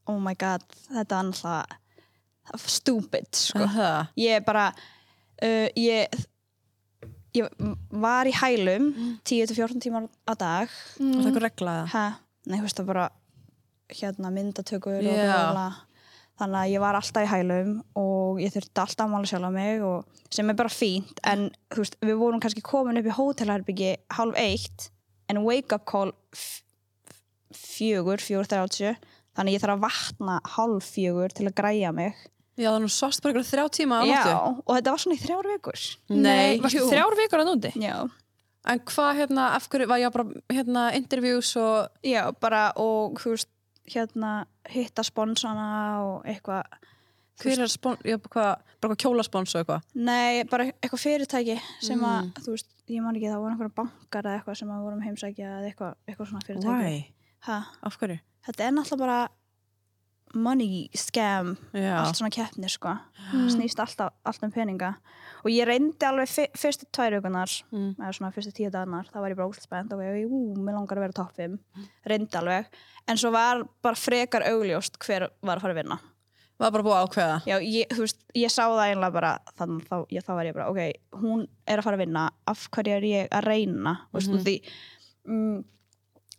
[0.07, 3.63] oh my god, þetta var náttúrulega stupid sko.
[3.65, 4.07] Aha.
[4.19, 6.07] ég bara uh, ég
[7.35, 7.49] ég
[7.91, 8.87] var í hælum
[9.27, 11.89] 10-14 tímar á dag Var það eitthvað regla eða?
[11.93, 12.05] ha,
[12.47, 13.09] nei, þú veist það bara
[13.97, 15.27] hérna myndatökur og Já.
[15.27, 15.67] bla, bla.
[16.39, 19.51] þannig að ég var alltaf í hælum og ég þurfti alltaf að mála sjálf á
[19.57, 23.17] mig og, sem er bara fínt en þú veist, við vorum kannski komin upp í
[23.19, 24.89] hótelherbyggi hálf eitt
[25.31, 26.13] en wake up call
[27.55, 28.93] fjögur, fjögur þrjátsjö
[29.37, 32.15] þannig að ég þarf að vatna hálf fjögur til að græja mig.
[32.57, 34.63] Já, þannig að þú sást bara ykkur þrjá tíma á Já, nóttu.
[34.65, 35.83] og þetta var svona í þrjár vikur.
[36.09, 37.73] Nei, þrjár vikur að núti?
[37.83, 37.97] Já,
[38.67, 43.35] En hvað hérna, af hverju, var ég bara hérna interviews og, já bara og þú
[43.37, 43.47] veist,
[43.87, 44.31] hérna
[44.67, 45.67] hitta sponsana
[46.03, 46.65] og eitthvað
[47.43, 49.81] hver er spon, já, hvað, bara hvað kjólaspons og eitthvað?
[49.95, 52.31] Nei, bara eitthvað fyrirtæki sem að, Mm.
[52.43, 55.47] þú veist, ég man ekki, það voru einhverja bankar eða eitthvað sem að vorum heimsækja
[55.57, 56.77] eða eitthvað, eitthvað svona fyrirtæki.
[56.83, 57.13] Why?
[57.83, 58.19] Af hverju?
[58.47, 59.29] þetta er náttúrulega bara
[60.35, 62.01] money scam, Já.
[62.03, 62.91] allt svona keppni, sko.
[63.47, 64.95] Snýst alltaf, allt um peninga.
[65.45, 67.95] Og ég reyndi alveg fyr, fyrstu tvær vikunar, Mm.
[67.95, 70.73] eða svona fyrstu tíu dagarnar, þá var ég bara óslut spennt og ég, ú, mér
[70.75, 71.59] langar að vera topp 5.
[72.05, 72.65] Reyndi alveg.
[73.07, 75.29] En svo var bara frekar augljóst hver
[76.57, 77.37] var að að bara búið að ákveða?
[77.45, 80.57] Já, ég, þú veist, ég sá það einlega bara þannig þá, ég, þá var ég
[80.57, 84.19] bara, ok, hún er að fara að vinna af hverju er ég að reyna mm
[84.19, 84.43] -hmm.
[84.45, 84.55] því
[85.27, 85.57] mm,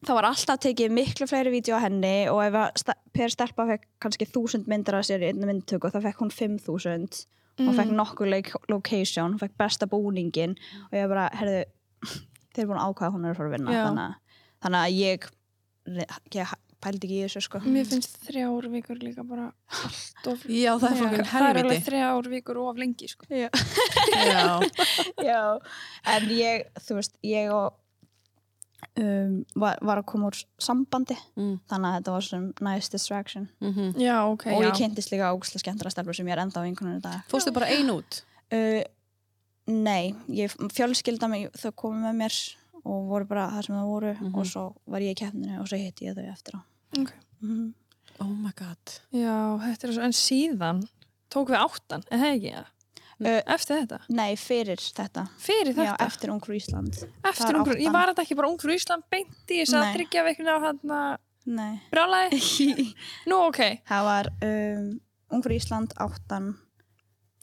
[0.07, 3.87] það var alltaf tekið miklu fleiri vídeo á henni og ef að Per Stelpa fekk
[4.01, 7.27] kannski þúsund myndir af sér í einna myndtöku þá fekk hún 5000
[7.59, 10.55] og fekk nokkur lo- location, hún fekk besta búningin
[10.91, 11.65] og ég bara, herðu
[12.55, 13.85] þeir eru búin að ákvæða að hún er að fara að vinna Já.
[13.87, 14.17] þannig, að-
[14.63, 15.29] þannig að ég,
[16.35, 19.49] ég pældi ekki í þessu sko Mér finnst þrjár vikur líka bara
[19.83, 20.45] allt of...
[20.65, 21.87] Já, það er fokkin Það er alveg helviti.
[21.91, 23.27] þrjár vikur of lengi, sko.
[23.31, 23.49] Já.
[24.29, 24.47] Já.
[25.31, 25.43] Já,
[26.15, 27.75] en ég, þú veist, ég og
[29.03, 31.57] um, var, var að koma úr sambandi Mm.
[31.71, 35.63] þannig að þetta var sem nice distraction Mm Já, ok, og ég kynntist líka ógustlega
[35.65, 38.23] skemmtara stelpur sem ég er enda á einhvern dag Fórstu bara ein út?
[38.55, 38.83] uh,
[39.69, 42.37] Nei, ég fjölskylda mig þau komu með mér
[42.89, 45.79] og voru bara það sem það voru og svo var ég í keppninu og svo
[45.81, 46.61] hitti ég þau eftir á
[46.99, 47.13] Ok.
[47.45, 47.69] mm.
[48.19, 48.95] Oh my god.
[49.15, 50.81] Já, þetta er svo, en síðan
[51.31, 52.65] tók við áttan, það ekki, ja.
[53.19, 53.97] Uh, Eftir þetta?
[54.15, 56.07] Nei, fyrir þetta Fyrir Já, þetta?
[56.07, 59.75] eftir Ungfrú Ísland Eftir ungur, ég var þetta ekki bara ungur Ísland beint í þess
[59.75, 60.93] að tryggja veikuna á hann
[61.59, 62.39] Nei brjálæði?
[63.31, 63.61] Nú, ok.
[63.91, 64.87] Það var um,
[65.35, 66.53] Ungfrú Ísland, áttan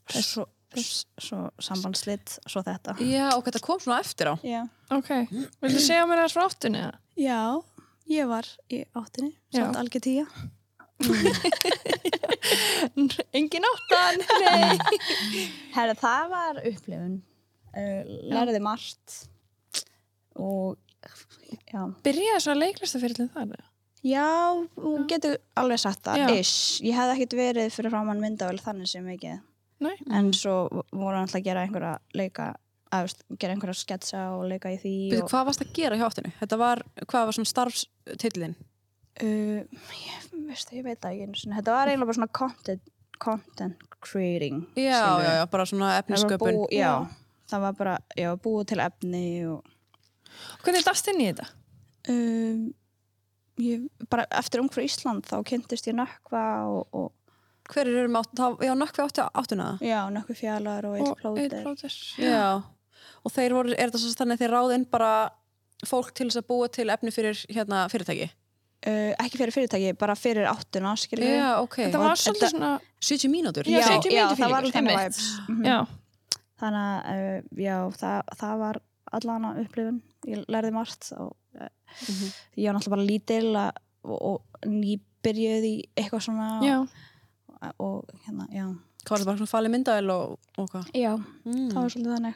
[0.08, 4.34] svo, svo sambandslitt svo þetta Já, og þetta kom svona eftir á.
[4.44, 5.10] Já, Ok.
[5.62, 6.78] Viltu segja mér þess frá áttunni?
[6.84, 6.98] eða?
[7.16, 7.62] Já
[8.10, 9.62] ég var í áttinni Já.
[9.62, 10.26] samt algjör tíja
[13.36, 14.78] Engin áttan, nei.
[15.76, 17.18] Herra, það var upplifun
[17.76, 18.02] uh,
[18.32, 19.16] lærði margt
[20.36, 20.76] og
[21.68, 23.46] já, Byrjaði svo að leiklistafyrirlin þar?
[23.56, 23.66] eða?
[24.06, 24.26] já
[24.76, 29.36] þú getur alveg sagt það, ég hefði ekkert verið fyrir framann myndavel þannig sem mikið
[29.84, 29.96] Nei.
[30.08, 32.54] en svo voru hann að gera einhverja leika
[32.94, 35.98] að veist, gera einhverja sketsa og leika í því Byrju, og, hvað varst að gera
[35.98, 36.32] hjá áttinu?
[36.38, 38.56] Þetta var, hvað var svona starfstillin?
[39.22, 40.26] uh, ég,
[40.78, 42.90] ég veit það ekki þetta var eiginlega bara svona content,
[43.22, 46.62] content creating Já, já, já, bara svona efnisköpun.
[46.62, 47.06] bú, já,
[47.50, 49.72] það var bara já, búið til efni og
[50.64, 51.46] Hvernig dast inn í þetta?
[52.12, 52.66] um,
[53.62, 57.12] ég, bara eftir frá Ísland þá kynntist ég nökkva og, og
[57.72, 59.84] Hver eru með átt, þá- já, nökkvi átti áttuna það?
[59.88, 61.94] já, nökkvi fjallar og eitt plóter.
[62.18, 62.62] Já.
[63.26, 65.12] Og þeir voru, er þetta svo þannig að þeir ráð inn bara
[65.86, 68.30] fólk til þess að búa til efni fyrir hérna, fyrirtæki?
[68.86, 71.74] uh, ekki fyrir fyrirtæki, bara fyrir áttuna skilur Já, ok.
[71.88, 73.64] þetta var Og svolítið svona 70 mínútur?
[73.66, 75.64] Já, já, 70 já, það var vibes Mhm.
[75.66, 75.86] já,
[76.60, 78.80] þannig að uh, já, það, það var
[79.12, 81.68] allan að upplifun ég lærði margt og uh,
[82.06, 82.32] Mhm.
[82.58, 86.86] ég var náttúrulega bara lítil og, og nýbyrjuð í eitthvað svona já,
[87.62, 88.66] og, og hérna, já
[89.06, 90.86] Hvað var það bara svona falið myndaðil og, og hvað?
[90.98, 91.12] já,
[91.46, 91.68] Mm.
[91.70, 92.34] það var svolítið þannig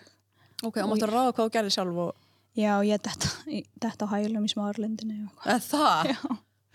[0.63, 2.15] Ok, og máttu að ráða hvað þú gerði sjálf og...
[2.57, 3.11] já, ég
[3.51, 6.13] í- detta á hælum í smárlindinu og Eða það?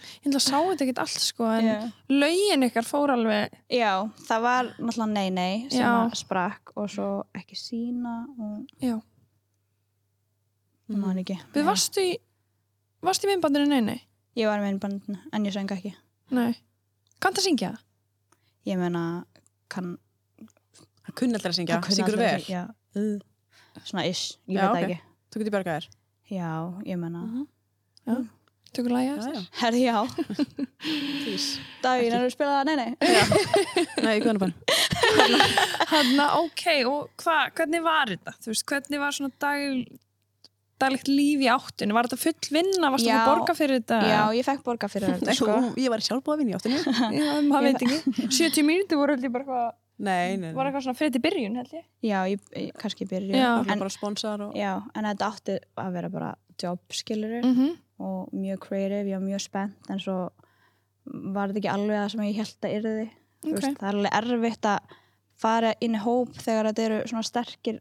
[0.06, 1.78] ég ætla að sá þetta ekki allt sko en Já.
[2.12, 3.94] lögin ykkar fór alveg Já,
[4.28, 5.92] það var náttúrulega nei nei sem Já.
[6.06, 9.00] að sprakk og svo ekki sína og já,
[10.92, 11.38] maður ekki.
[11.56, 11.68] við Já.
[11.70, 12.12] varstu í
[13.06, 14.02] varstu í minnbandinu, nei, nei,
[14.36, 15.94] Ég var með innbandinu en ég söng ekki.
[16.36, 16.56] nei
[17.24, 17.85] kanntu að syngja það?
[18.66, 19.04] Ég meina,
[19.70, 19.96] kann...
[21.06, 21.82] Það kunni alltaf að syngja.
[21.94, 22.46] Syngur vel.
[22.50, 22.64] Já,
[23.84, 24.88] svona ish, ég Já, veit það ok.
[24.88, 24.98] ekki.
[25.30, 25.88] Þú getur bjargað þér.
[26.34, 26.50] Já,
[26.90, 27.22] ég meina.
[27.26, 28.26] Mhm.
[28.76, 29.42] tökur lagið Já, já.
[29.62, 29.98] Herði, já.
[31.24, 31.62] Please.
[31.84, 32.66] Daginn, er þú að spila það?
[32.66, 32.92] Nei, nei.
[34.04, 34.56] Nei, guðan bann.
[35.94, 38.34] hann ok, og hva, hvernig var þetta?
[38.42, 39.86] þú veist, hvernig var svona dag,
[40.82, 43.16] daglegt líf í áttinu var þetta full vinna, varstu Já.
[43.22, 44.00] að borga fyrir þetta?
[44.12, 45.58] Já, ég fekk borga fyrir þetta, sko.
[45.80, 46.80] ég var sjálf búið að vinna í áttinu.
[47.20, 50.54] Já, maður veit ekki 70 mínútur voru ég bara eitthvað Nei, nei, nei.
[50.58, 53.32] var eitthvað svona fyrir til byrjun held ég Já, ég, ég kannski byrju.
[53.32, 53.52] Já.
[53.64, 54.56] Það En, bara sponsor og...
[54.60, 57.40] já, en þetta átti að vera bara job, skiluru.
[57.46, 57.78] mm -hmm.
[58.04, 60.18] og mjög creative, ég var mjög spennt en svo
[61.06, 63.10] var þetta ekki alveg það sem ég held að yrði
[63.46, 63.62] Þú Ok.
[63.62, 64.80] veist, það er alveg erfitt að
[65.38, 67.80] fara inn í hóp þegar þetta eru svona sterkir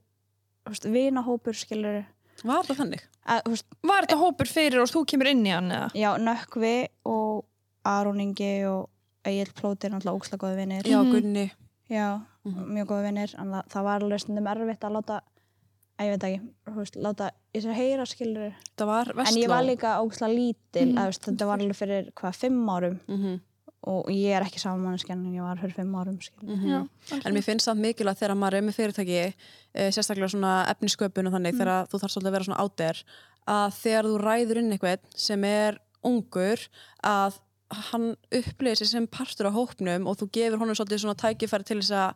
[0.85, 2.05] vinahópur skilur
[2.45, 3.05] Var það þannig?
[3.27, 5.91] að, veist, Var þetta hópur fyrir og þú kemur inn í hann eða?
[5.97, 7.45] já, Nökkvi og
[7.89, 8.91] Aroningi og
[9.25, 11.13] Egil Plóti er náttúrulega ókslega góði vinnir Já, Mhm.
[11.13, 11.51] Gunni.
[11.91, 12.65] já, Mhm.
[12.75, 15.21] mjög góði vinnir það, það var alveg stundum erfitt að láta
[15.99, 16.41] að ég veit ekki,
[16.77, 19.29] veist, láta í sér heyra skilur Það var Vestló.
[19.29, 20.99] en ég var líka ókslega lítil Mhm.
[20.99, 23.41] að, þú veist, þetta var alveg fyrir hvað, fimm árum Mm
[23.91, 26.57] og ég er ekki samanmannskjan en ég var fyrir fimm árum skilur.
[26.57, 26.89] -hmm.
[27.25, 29.35] En mér finnst það mikilvægt þegar maður er með fyrirtæki,
[29.75, 33.05] e, sérstaklega svona efnisköpun og þannig, þegar þú þarf svolítið að vera svona áter,
[33.47, 36.61] að þegar þú ræður inn eitthvað sem er ungur,
[37.03, 37.41] að
[37.91, 41.81] hann upplýðir sig sem partur á hópnum og þú gefur honum svolítið svona tækifæri til
[41.81, 42.15] þess að,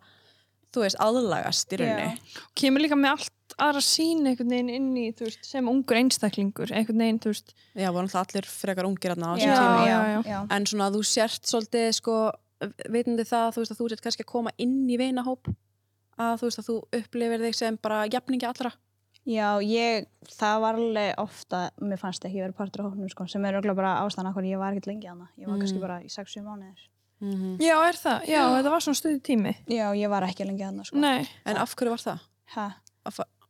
[0.73, 2.21] þú veist, aðlagast í rauninni.
[2.55, 6.99] Kemur líka með allt aðra sín einhvern veginn inn í veist, sem ungur einstaklingur einhvern
[7.03, 9.87] veginn, þú veist Já, voru alltaf allir frekar ungir þarna á þessum tíma.
[9.89, 10.21] já, já.
[10.33, 10.41] já.
[10.57, 12.17] En svona þú sért svolítið, sko,
[12.91, 15.51] veitandi það, þú veist, að þú sért kannski að koma inn í vinahóp,
[16.19, 18.73] að þú veist, að þú upplifir þig sem bara jafningi allra.
[19.29, 20.07] Já, ég,
[20.39, 23.77] það var alveg ofta, mér fannst ekki verið partur á hóknum, sko, sem er auðvitað
[23.77, 25.27] bara ástæðan af hvernig ég var ekkert lengi hana.
[25.37, 25.61] Ég var Mm.
[25.67, 26.87] kannski bara í 6-7 mánuðir.
[27.21, 28.25] Mm Já, er það?
[28.31, 30.97] Já, þetta var svona stuði tími Já, ég var ekki lengi hana, sko.
[31.03, 32.21] Nei, En af hverju var það?
[32.55, 32.67] Ha?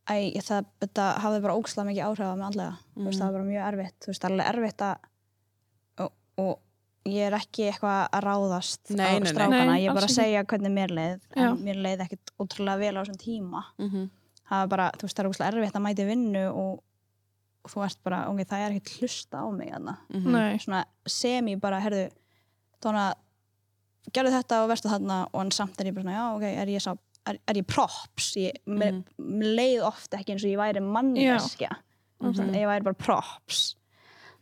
[0.09, 2.77] Að Æ, það, þetta hafði bara ógslag mikið áhrif á mig andlega.
[2.95, 3.99] Þú veist, það var bara mjög erfitt.
[4.01, 5.09] Þú veist, það er alveg erfitt að,
[6.05, 6.13] og,
[6.45, 9.67] og ég er ekki eitthvað að ráðast Nei, á nei, strákana.
[9.73, 11.19] Nei, ég er bara að segja hvernig mér leið.
[11.35, 11.49] Já.
[11.51, 13.67] En mér leið ekkert ótrúlega vel á þessum tíma.
[13.81, 14.09] Mm
[14.49, 16.83] það var bara, þú veist, það er ógslag erfitt að mæti vinnu og,
[17.65, 19.97] og þú ert bara, ok, það er ekkert hlusta á mig þarna.
[20.09, 20.37] Mhm.
[20.37, 20.85] nei Svona
[21.19, 22.07] sem ég bara, herðu,
[22.85, 23.09] tóna,
[24.15, 26.73] gerðu þetta og verstu þarna og en samt er ég bara svona, já, ok, er
[26.73, 26.95] ég, sá,
[27.29, 28.33] er, er ég props?
[28.41, 29.05] Ég, mm
[29.59, 31.71] leið oft ekki eins og ég væri manneskja.
[32.21, 32.55] Mm Mhm.
[32.55, 33.77] Ég væri bara props.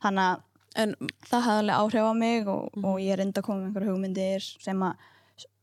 [0.03, 0.43] Þannig að
[0.77, 0.91] En,
[1.25, 2.85] það hafði alveg áhrif á mig og, Mhm.
[2.85, 4.95] og ég reyndi að koma með einhverja hugmyndir sem að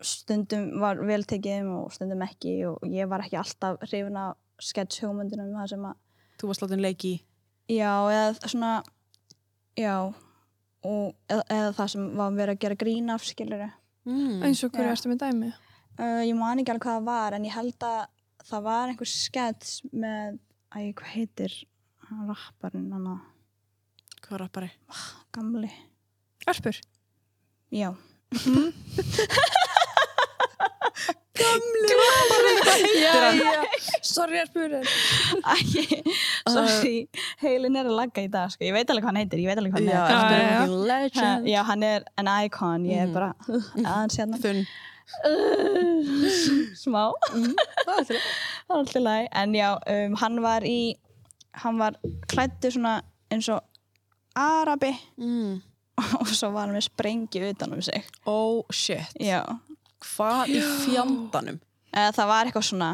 [0.01, 5.01] stundum var vel tekið og stundum ekki og ég var ekki alltaf hrifin af sketch
[5.03, 5.93] hugmyndunum það sem að
[6.41, 7.21] þú varst látin leiki í.
[7.69, 8.83] já, eða svona
[9.77, 10.13] já
[10.83, 13.71] og, eða, eða það sem var verið að gera grín af skilur
[14.05, 14.41] Mm.
[14.43, 14.91] eins og hverju Já.
[14.97, 15.53] ertu með dæmi
[15.99, 18.01] uh, ég man ekki alveg hvað það var en ég held að
[18.49, 20.39] það var einhver sketch með,
[20.75, 21.53] æ, hvað heitir
[22.10, 23.21] hann rapparinn, hann að
[24.23, 24.69] Hvað var bara?
[25.36, 25.67] gamli.
[26.47, 26.77] Erpur
[27.75, 27.89] já,
[33.01, 33.63] Já, já.
[34.01, 34.84] Sorry Erpur Æ,
[36.49, 37.08] sorry,
[37.41, 38.63] heilin er að lagga í dag sko.
[38.67, 40.47] ég veit alveg hvað hann heitir, ég veit alveg hvað Já, hann Já, eftir já,
[40.47, 40.63] já.
[40.63, 41.23] er legend.
[41.25, 43.13] Ha, já, hann er an icon, ég er Mhm.
[43.13, 43.29] bara
[43.93, 44.62] aðeins hérna Þunn.
[46.83, 48.21] smá Það er það.
[48.73, 50.77] alltaf læg, en já, um, hann var í
[51.63, 51.97] hann var
[52.31, 53.61] klættu svona eins og
[54.35, 55.61] arabi Mm.
[56.19, 59.05] og svo var hann með sprengju utan um sig Oh shit.
[59.19, 59.43] já,
[60.01, 61.59] Hvað í fjandanum?
[61.93, 62.91] eða það var eitthvað svona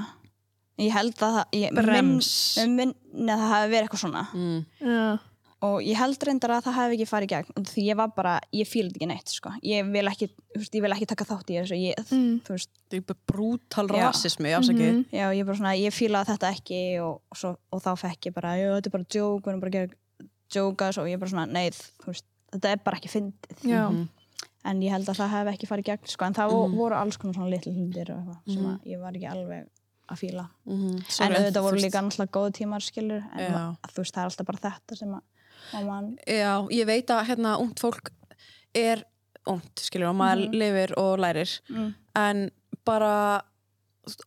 [0.80, 2.30] ég held að það ég, Brems.
[2.68, 2.76] minn,
[3.16, 5.20] minn, það hafi verið eitthvað svona Mm.
[5.62, 8.12] Og ég held reyndar að það hafi ekki farið í gegn og því ég var
[8.16, 9.50] bara, ég fíldi ekki neitt sko.
[9.62, 12.40] ég vil ekki, veist, ég vil ekki taka þátt í þessu ég, Mm.
[12.48, 14.94] þú veist, Það er bara brútal rasismi, afsakið.
[14.94, 15.06] Mhm.
[15.12, 18.34] já, ég bara svona ég fílaði þetta ekki og, og, svo, og þá fekk ég
[18.34, 21.18] bara, þetta er bara joke, við erum bara að gera djóka svo og ég er
[21.20, 21.70] bara svona, nei,
[22.08, 24.08] veist þetta er bara ekki fyndið Já.
[24.66, 26.96] en ég held að það hef ekki farið í gegn sko, en það mm voru
[26.96, 29.68] alls konar svona litlu eitthvað sem að ég var ekki alveg
[30.10, 30.96] að fíla Mhm.
[31.20, 34.58] en auðvitað voru líka náttúrulega góð tímar skilur en þú veist, það er alltaf bara
[34.72, 35.22] þetta sem að
[36.28, 38.12] Já, ég veit að hérna ungt fólk
[38.78, 39.04] er
[39.50, 41.92] ungt, skilur, og maður lifir og lærir mm.
[42.20, 42.50] en
[42.88, 43.14] bara
[44.06, 44.26] veist,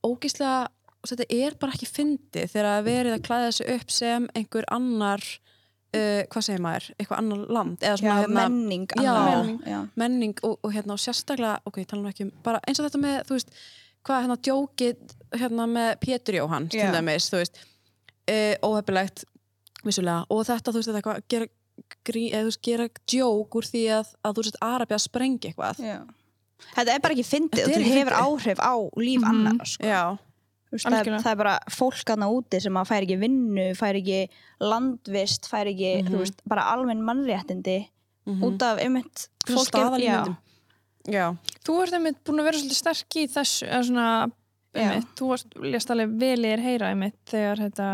[1.09, 5.23] þetta er bara ekki fyndið þegar að verið að klæða þessu upp sem einhver annar
[5.23, 9.13] uh, hvað segir maður, eitthvað annar land eða já, svona hérna, menning Já.
[9.27, 9.61] Menning.
[9.67, 9.79] já.
[9.99, 13.03] menning og, og hérna og sérstaklega, ok, tala nú ekki um bara eins og þetta
[13.03, 13.53] með, þú veist,
[14.07, 16.91] hvað hérna djókið hérna með Pétur Jóhann til Já.
[16.95, 19.27] dæmis, þú veist uh, óhefilegt,
[19.85, 21.47] vissulega og þetta, þú veist, þetta eitthvað gera,
[22.09, 25.51] grí, eða, þú veist, gera djók úr því að, að þú veist, Arabi að sprengja
[25.53, 25.81] eitthvað.
[25.83, 25.97] Já.
[26.77, 29.87] þetta er bara ekki fyndið Þetta og þetta ekki hefur áhrif á líf annara sko.
[29.89, 30.03] Já,
[30.73, 33.65] Þú veist, það, er, það er bara fólk aðna úti sem að fær ekki vinnu,
[33.77, 34.21] fær ekki
[34.65, 37.75] landvist, fær ekki, þú veist, bara almenn mannréttindi
[38.47, 40.37] út af einmitt fólk er- staðalímyndum.
[41.13, 41.27] já,
[41.67, 44.07] Þú ert einmitt búin að vera svolítið sterk í þessu eða svona,
[44.79, 47.89] einmitt, þú varst lést alveg vel í þér heyra einmitt þegar þetta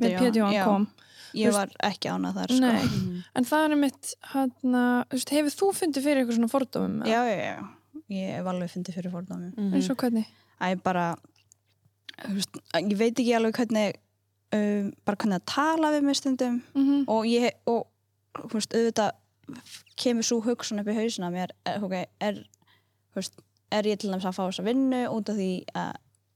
[0.00, 0.64] með Jóhann já.
[0.66, 0.88] kom
[1.34, 2.70] Ég var ekki ánað þar, sko.
[2.70, 7.02] Nei, en það er einmitt hana, þú veist, hefur þú fundið fyrir eitthvað svona fordómum
[7.02, 7.10] eða?
[7.10, 8.02] Já, já, já.
[8.14, 9.50] Ég hef alveg fundið fyrir fordómi.
[9.72, 10.26] eins og hvernig
[10.62, 11.06] Æ, bara,
[12.22, 13.96] þú veist, ég veit ekki alveg hvernig,
[14.54, 17.86] um, bara hvernig að tala við mig stundum mm og ég, og,
[18.38, 19.10] þú veist, auðvitað
[20.00, 22.38] kemur svo hugsun upp í hausina mér, er, ok, er,
[23.12, 23.34] þú veist,
[23.74, 25.92] er ég til dæmis að fá þessa vinnu út af því að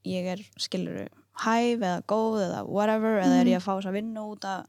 [0.09, 1.07] ég er, skilur,
[1.45, 4.67] hæf eða góð eða whatever, eða er ég að fá þessa vinnu út af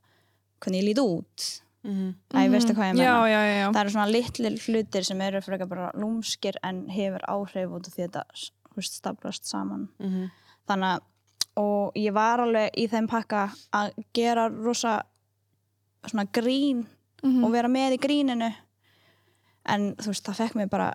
[0.60, 1.62] hvernig ég lít út.
[1.84, 2.16] Mhm.
[2.36, 3.04] Æ, veistu hvað ég meina?
[3.04, 7.22] Já, já, já, það eru svona litlir hlutir sem eru frekar bara lúmskir en hefur
[7.28, 8.24] áhrif út af því að þetta
[8.70, 10.30] þú veist, staflast saman Mhm.
[10.68, 11.00] þannig að
[11.58, 15.02] og ég var alveg í þeim pakka að gera rosa
[16.08, 16.86] svona grín
[17.24, 17.44] Mhm.
[17.44, 18.54] og vera með í gríninu
[19.66, 20.94] en þú veist, það fekk mig bara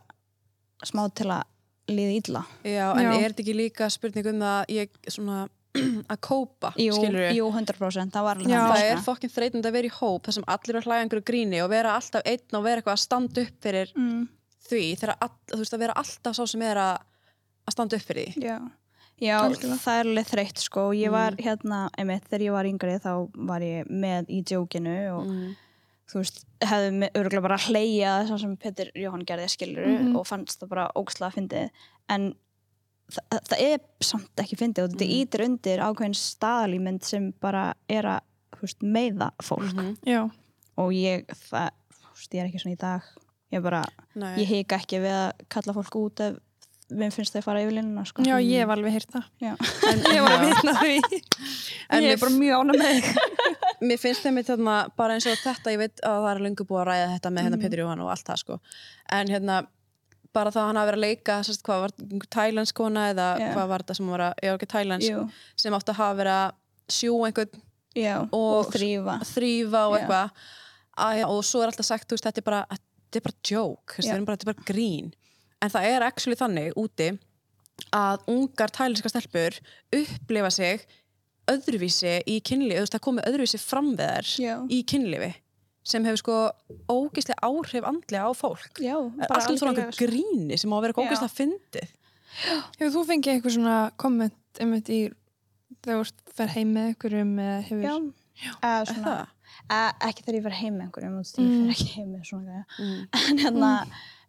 [0.84, 1.42] smá til að
[1.88, 3.24] líða illa já, en Já.
[3.24, 5.48] er þetta ekki líka spurning um það ég svona
[6.12, 8.60] að kópa, jú, skilur jú 100% það var alveg Já.
[8.60, 11.04] þannig, það er fokkin þreytandi að vera í hóp þar sem allir er að hlæja
[11.06, 14.22] einhverju gríni og vera alltaf einn og vera eitthvað að standa upp fyrir mm,
[14.68, 16.96] því þegar all, þú veist að vera alltaf sá sem er að,
[17.66, 18.58] að standa upp fyrir því já
[19.22, 21.12] Já, það er alveg þreytt sko ég Mm.
[21.14, 23.12] var hérna, einmitt, þegar ég var yngri þá
[23.46, 25.52] var ég með í djókinu og mm.
[26.10, 30.16] þú veist, hefði örgulega bara hleyja þess sem Petur Jóhann gerði skilur Mhm.
[30.18, 30.90] og fannst það bara
[32.08, 32.34] en
[33.12, 35.18] það, það er samt ekki fyndið og þetta Mhm.
[35.20, 38.20] ítir undir ákveðin staðalímynd sem bara er að
[38.60, 39.72] veist, meiða fólk.
[39.74, 39.96] Mhm.
[40.06, 40.30] já.
[40.76, 41.70] og ég, það,
[42.14, 43.02] veist, ég er ekki svona í dag.
[43.52, 43.84] Ég bara,
[44.16, 46.36] ég hika ekki við að kalla fólk út ef
[46.90, 48.22] við finnst þau fara yfir línuna sko.
[48.22, 48.92] já, ég hef alveg
[49.40, 51.20] en ég var að vitna því.
[51.90, 53.08] En ég er bara mjög ána með
[53.88, 56.80] mér finnst þeim þarna bara eins og þetta, ég veit að það er lengur búið
[56.82, 58.58] að ræða þetta með hérna Pétur Jóhann og allt það sko.
[59.12, 59.66] En hérna
[60.34, 61.94] bara það að hann hafi verið að leika sérst, hvað var
[62.36, 63.48] tælensk kona eða Já.
[63.54, 66.94] hvað var þetta sem var að, já ekki tælensk sem átti að hafa verið að
[66.98, 67.62] sjú einhvern
[67.94, 70.30] Já, Og- og, þrýfa þrýfa og eitthvað.
[70.98, 73.94] Æ, og svo er alltaf sagt, þú veist, þetta er bara þetta er bara joke,
[74.00, 75.12] þetta er bara, þetta er bara grín.
[75.62, 77.08] En það er actually þannig úti
[77.94, 79.60] að ungar tælenska stelpur
[79.94, 80.82] upplifa sig
[81.50, 84.54] öðruvísi í kynlífi, þú veist, það komið öðruvísi fram við þær Já.
[84.70, 85.30] í kynlífi
[85.84, 86.36] sem hefur sko
[86.88, 88.96] ógeðslega áhrif andlega á fólk Já,
[89.28, 90.04] allt út frá einhver sko.
[90.06, 91.92] gríni sem á að vera ógeðslega fyndið
[92.78, 95.00] hefur þú fengið eitthvað svona komment einmitt í
[95.84, 97.94] þegar þú fer heim með einhverjum eða hefur Já,
[98.64, 99.14] eða Er svona?
[99.70, 101.60] Eh, ekki þegar ég fer heim með einhverjum þú veist, ég Mm.
[101.60, 103.08] fer ekki heim með svona Mm.
[103.28, 103.70] en hérna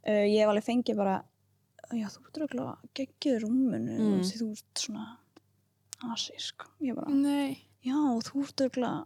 [0.05, 1.15] uh, ég hef alveg fengið bara
[1.95, 4.11] já þú ert röglega geggið rúmunu Mm.
[4.11, 4.21] mm.
[4.27, 5.05] því þú ert svona
[6.13, 7.95] asísk ég bara, nei já
[8.27, 9.05] þú ert röglega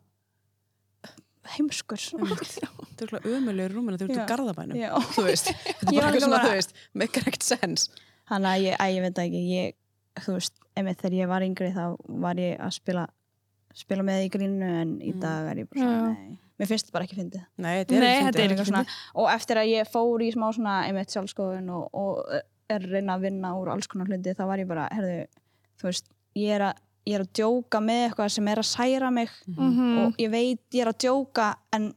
[1.56, 1.97] heimskur.
[1.97, 4.89] Þú er ekki ömulegur rúmina þegar þú ert úr garðabænum já.
[5.15, 7.89] þú veist, þetta er bara eitthvað svona, þú veist make correct sense.
[8.30, 9.78] Þannig að ég, að ég veit ekki ég,
[10.25, 11.84] þú veist, einmitt þegar ég var yngri þá
[12.25, 13.08] var ég að spila
[13.80, 15.19] spila með í grínu en í Mm.
[15.21, 16.38] dag er ég bara svona, nei.
[16.60, 17.43] Mér finnst þetta bara ekki fyndið.
[17.63, 18.60] Nei, þetta er Nei, ekki þetta er fyndið.
[18.60, 22.34] ekki svona, og eftir að ég fór í smá svona einmitt sjálfskoðun og, og
[22.69, 25.21] er reyna að vinna úr alls konar hluti þá var ég bara, herðu,
[25.80, 29.10] þú veist ég er að, ég er að djóka með eitthvað sem er að særa
[29.13, 29.98] mig Mhm.
[30.06, 31.93] og ég veit ég er að djóka en,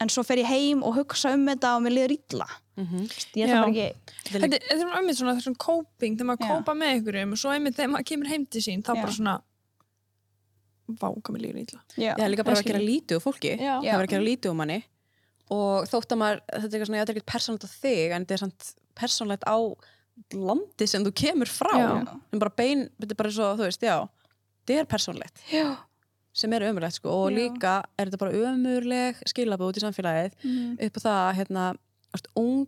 [0.00, 3.06] en svo fer ég heim og hugsa um þetta og mér liður illa Mhm.
[3.36, 3.94] ég er það bara ekki
[4.26, 7.50] Þetta er er- er einmitt svona þessum coping, þegar maður kópa með einhverjum og svo
[7.54, 9.00] einmitt þegar maður kemur heim til sín, þá Já.
[9.02, 9.36] bara svona
[11.00, 11.80] vá, hvað mér líður illa.
[11.96, 13.80] já, Já, líka bara það að gera lítið úr fólki Já.
[13.80, 14.78] það verður að gera lítið úr manni
[15.50, 18.26] og þótt að maður, þetta er eitthvað svona, þetta er ekkert persónlegt á þig en
[18.26, 19.56] þetta er samt persónlegt á
[20.34, 23.96] landi sem þú kemur frá en bara bein, þetta er bara svo, þú veist, já
[24.66, 25.76] þetta er persónlegt já.
[26.36, 27.36] sem er ömurlegt sko og Já.
[27.38, 30.78] líka er þetta bara ömurleg skilabóð út í samfélagið Mhm.
[30.86, 31.66] upp á það að hérna,
[32.36, 32.66] ung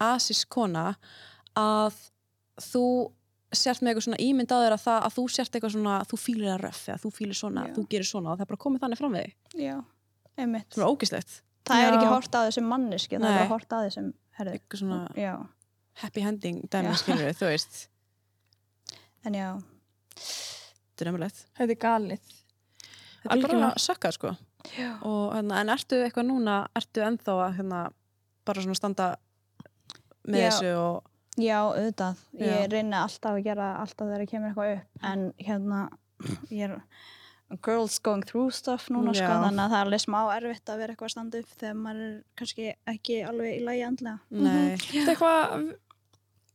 [0.00, 0.96] asísk kona
[1.56, 1.94] að
[2.60, 2.84] þú
[3.52, 6.16] sért með eitthvað svona ímynd á þér að, það, að þú sért eitthvað svona, þú
[6.22, 7.72] fýlir að röff eða þú fýlir svona, Já.
[7.74, 9.34] þú gerir svona það er bara komið þannig fram við þig,
[9.66, 9.76] Já,
[10.38, 10.66] einmitt.
[10.74, 11.40] sem er ógislegt
[11.70, 15.00] Það er ekki hort á þessum manneski, það er hort á þessum, eitthvað svona
[16.02, 17.80] happy ending dæmi skilur þú veist,
[19.28, 19.48] en já,
[20.16, 22.20] þetta er ömurlegt Þetta er galið.
[22.20, 23.84] þetta er bara Algjörlega.
[23.86, 27.78] sökkað sko og, hérna, en ertu eitthvað núna ertu ennþá að hérna,
[28.48, 29.06] bara svona standa
[30.28, 30.50] með Já.
[30.50, 31.06] þessu og
[31.40, 32.18] Já, auðvitað.
[32.36, 32.66] Ég Já.
[32.68, 35.04] reyna alltaf að gera alltaf þegar kemur eitthvað upp.
[35.08, 35.78] En hérna,
[36.50, 36.82] ég er
[37.64, 40.92] girls going through stuff núna, sko, þannig að það er alveg smá erfitt að vera
[40.92, 44.18] eitthvað að standa upp þegar maður er kannski ekki alveg í lagi andlega.
[44.30, 45.64] nei, Ertu eitthvað,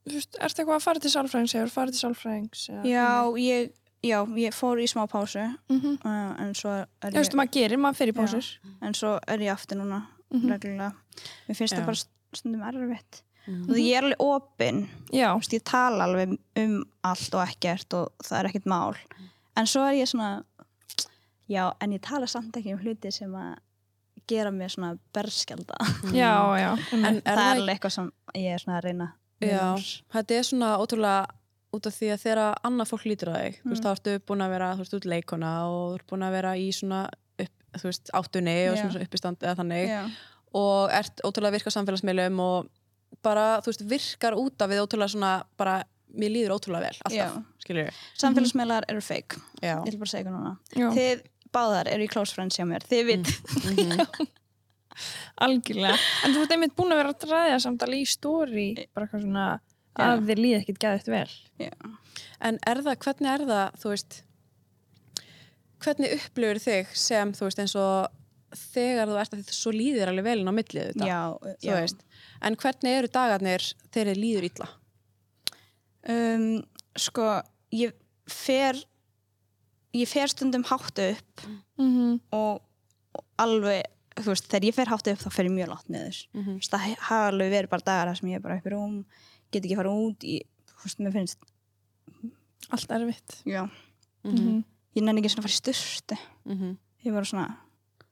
[0.08, 2.70] þú veist, ertu eitthvað að fara til sálfræðings eða fara til sálfræðings?
[2.70, 3.08] eða Já,
[3.41, 3.72] ég,
[4.03, 5.97] já, ég fór í smá pásu, Mhm.
[6.06, 6.70] uh, en svo
[7.01, 8.45] er ég, veistu, maður gerir, maður fyrir pásur.
[8.82, 10.49] en svo er ég aftur núna, Mhm.
[10.51, 10.93] reglulega.
[11.49, 11.80] Mér finnst Já.
[11.80, 12.03] það bara
[12.34, 13.22] stundum erfitt.
[13.47, 13.70] Mhm.
[13.70, 17.47] Og því ég er alveg opinn, Já, Þú veist, ég tala alveg um allt og
[17.47, 18.95] ekkert og það er ekkert mál
[19.58, 20.43] en svo er ég svona
[21.49, 23.58] já, en ég tala samt ekki um hluti sem að
[24.28, 25.76] gera mér svona berskjalda
[26.12, 26.93] já, já.
[26.93, 29.12] en er það er alveg eitthvað sem ég er svona að reyna
[29.49, 31.25] Já, þetta er svona ótrúlega
[31.75, 33.85] út af því að þegar annað fólk lítur á þig, þú veist, Mm.
[33.85, 36.51] þá ertu búin að vera, þú veist, út leikona og þú ert búin að vera
[36.55, 37.01] í svona
[37.39, 38.81] upp, þú veist, áttunni og Já.
[38.85, 40.03] svona uppistand eða þannig Já,
[40.55, 42.69] og ert ótrúlega að virka á samfélagsmiðlum og
[43.21, 45.83] bara, þú veist, virkar út af við ótrúlega svona, bara,
[46.15, 47.93] mér líður ótrúlega vel, alltaf, skilur við.
[48.23, 49.83] samfélagsmiðlar eru fake Já.
[49.83, 53.27] ég vil bara segja núna þið báðar eru í close friends hjá mér þið vit
[53.65, 54.27] Mhm.
[55.45, 55.97] algjörlega.
[56.25, 59.47] En þú ert einmitt búin að vera að dræða samtali í stóri, bara eitthvað svona
[59.95, 61.71] að þér líði ekkit gæðið vel.
[62.49, 64.17] En er það, hvernig er það, þú veist,
[65.85, 68.21] hvernig upplifur þig sem, þú veist, eins og
[68.55, 71.21] þegar þú ert að því svo líður alveg velin á millið þetta, já,
[71.63, 71.77] já.
[72.45, 74.67] En hvernig eru dagarnir þegar þið líður illa?
[76.05, 76.49] Um,
[76.99, 77.29] sko
[77.73, 77.95] ég
[78.29, 78.77] fer
[79.95, 82.19] ég fer stundum hátt upp Mm -hmm.
[82.31, 82.61] og,
[83.13, 83.83] og alveg
[84.16, 86.53] þú veist, þegar ég fer hátt upp þá fer ég mjög látt niður Mm Þú
[86.59, 89.05] veist, það hafa alveg verið bara dagar sem ég er bara upp í rúm
[89.51, 90.39] get ekki fara út í,
[90.72, 91.38] þú veist, mér finnst
[92.72, 93.41] Allt erfitt.
[93.45, 93.70] já,
[94.26, 94.63] Mm Mhm.
[94.95, 96.78] ég nenni ekki svona að fara í styrstu -hmm.
[97.05, 97.57] ég var svona,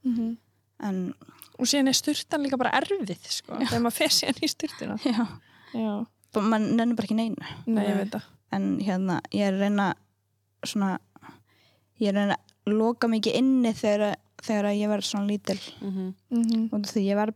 [0.06, 0.38] Mhm.
[0.80, 1.14] en
[1.60, 4.98] Og síðan er styrtan líka bara erfið, sko, þegar maður fer síðan í styrtuna.
[5.04, 5.28] já,
[5.74, 7.36] Já, maður nenni bara ekki neinu
[7.68, 8.24] nei, ég veit það.
[8.52, 9.94] en hérna, ég er reyna
[10.66, 11.00] svona
[12.00, 12.36] ég er reyna
[12.68, 17.36] loka mikið inni þegar, þegar ég verð svona lítil Mm Mm og því ég verð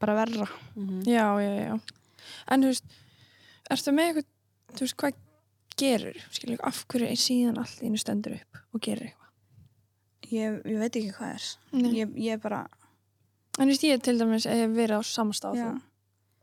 [0.00, 0.46] bara verra
[0.76, 1.02] -hmm.
[1.06, 1.80] Já, já, já.
[2.48, 2.84] En þú veist,
[3.70, 4.26] ertu með eitthvað,
[4.76, 5.14] þú veist, hvað
[5.76, 6.16] gerur?
[6.30, 9.16] Skilur, af hverju er síðan allt einu stendur upp og gerir eitthvað?
[10.30, 12.66] ég, ég veit ekki hvað er ég, ég er bara
[13.58, 15.80] En þú veist, ég til dæmis hef verið á samstáð já.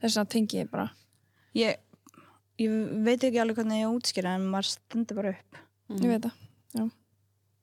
[0.02, 0.92] Þess að tengi ég bara.
[1.56, 1.78] ég,
[2.60, 2.70] ég
[3.04, 5.58] veit ekki alveg hvernig ég á að útskýra en maður stendur bara upp
[5.90, 6.02] Mhm.
[6.04, 6.92] Ég veit það.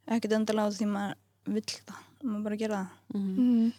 [0.09, 1.15] ekkert endilega út því maður
[1.47, 3.39] vill það maður bara gera það Mhm.
[3.39, 3.73] Mm.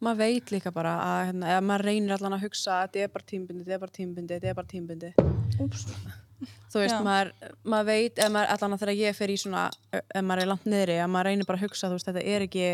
[0.00, 3.08] Maður veit líka bara að, hérna, eða maður reynir allan að hugsa að þetta er
[3.08, 5.10] bara tímbundi, þetta er bara tímbundi, þetta er bara tímbundi.
[6.70, 7.30] Þú veist, maður,
[7.64, 10.64] maður veit, eða maður, allan að þegar ég fer í svona, ef maður er langt
[10.70, 12.66] niðri, að maður reynir bara að hugsa, þú veist, þetta er ekki,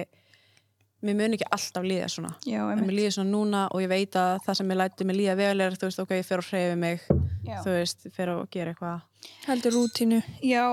[1.03, 2.33] mér mun ekki alltaf líða svona.
[2.47, 5.17] já, En mér líður svona núna og ég veit að það sem ég læti mér
[5.21, 7.01] líða vel er, þú veist, ok, ég fer og hreyfi mig,
[7.45, 7.57] já.
[7.65, 9.01] þú veist, fer og gera eitthvað.
[9.47, 10.23] Heldur rútínu.
[10.43, 10.65] já,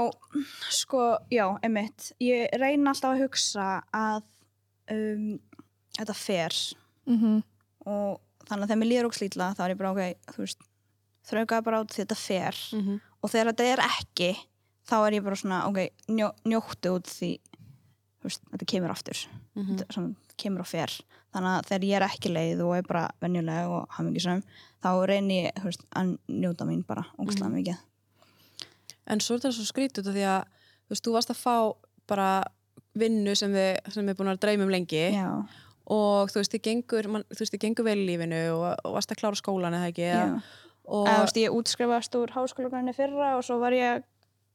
[0.70, 4.24] sko, já, einmitt ég reyna alltaf að hugsa að
[4.92, 5.40] um,
[5.98, 6.54] þetta fer
[7.08, 7.44] Mm
[7.88, 10.66] og þannig að þegar mér líður ógslítla þá er ég bara ok, þú veist
[11.30, 12.98] þraukaði bara því þetta fer Mm -hmm.
[13.24, 14.32] og þegar þetta er ekki
[14.90, 17.32] þá er ég bara svona, ok, njó, njóttu út því
[18.20, 19.18] þú veist, þetta kemur aftur
[19.58, 19.78] Mhm.
[19.78, 20.93] þetta svona, kemur og fer
[21.34, 24.43] þannig að þegar ég er ekki leið og er bara venjuleg og hamingisum,
[24.84, 27.58] þá reyni ég veist, að njóta mín bara ógstlega Mhm.
[27.64, 27.78] mikið
[29.08, 30.43] En svo er þetta svo skrítið því að,
[30.88, 31.76] þú veist, þú varst að fá
[32.08, 32.43] bara
[32.93, 35.30] vinnu sem við, sem við búin að dreyma um lengi já,
[35.88, 38.93] og þú veist, þið gengur, man, þú veist, þið gengur vel í lífinu og, og
[38.97, 40.41] varst að klára skólan eða ekki já.
[40.88, 44.03] og, Eða, þú veist, ég útskrifast úr háskólagrænni fyrra og svo var ég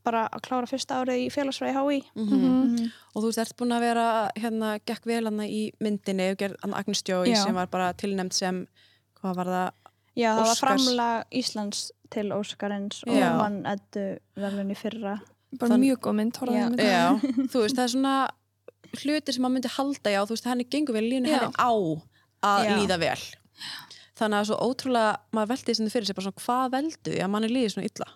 [0.05, 3.81] bara að klára fyrsta árið í félagsfræði HÍ mm og þú veist, ert búin að
[3.85, 4.05] vera
[4.41, 6.75] hérna, gekk vel hann í myndinni og gerð hann
[7.29, 7.43] Já.
[7.45, 8.63] sem var bara tilnefnd sem
[9.21, 9.71] hvað var það,
[10.17, 10.63] Já, það var Óskars.
[10.65, 15.19] framlag Íslands til Óskarins og hann eddu verðlun í fyrra.
[15.61, 16.81] Bara Þann- mjög góð mynd, á mynd.
[16.81, 17.05] já,
[17.53, 18.17] þú veist, það er svona
[19.03, 21.39] hlutir sem maður myndi halda já, þú veist, henni gengur vel í Já.
[21.39, 21.73] henni á
[22.43, 22.77] að Já.
[22.81, 23.23] líða vel.
[24.17, 27.49] Þannig að svo ótrúlega, maður veldi þessi fyrir sig bara svona, hvað veldu, já, manni
[27.53, 28.09] líði svona illa?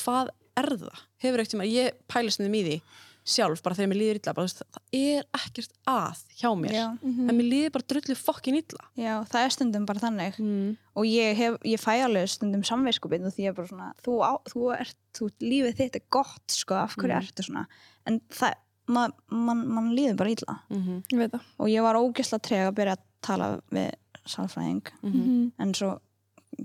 [0.00, 1.02] Hvað er það?
[1.24, 2.80] Hefur ekkert tíma, ég pælist um í því
[3.26, 6.84] sjálf, bara þegar mér líður illa bara, það er ekkert að hjá mér Já.
[7.02, 7.24] Mhm.
[7.30, 10.76] en mér líður bara drullu fokkin illa Já, það er stundum bara þannig mm.
[10.94, 14.14] og ég, hef, ég fæ alveg stundum samveiskupið og því ég er bara svona, þú,
[14.22, 17.26] á, þú ert þú, lífið þitt er gott, sko, af hverju Mm.
[17.26, 17.66] ertu svona
[18.06, 18.54] en það,
[18.94, 21.42] man, man, man líður bara illa Mm Ég veit það.
[21.58, 23.90] og ég var ógeðslega treg að byrja að tala við
[24.26, 25.52] sálfræðing Mhm.
[25.58, 25.98] en svo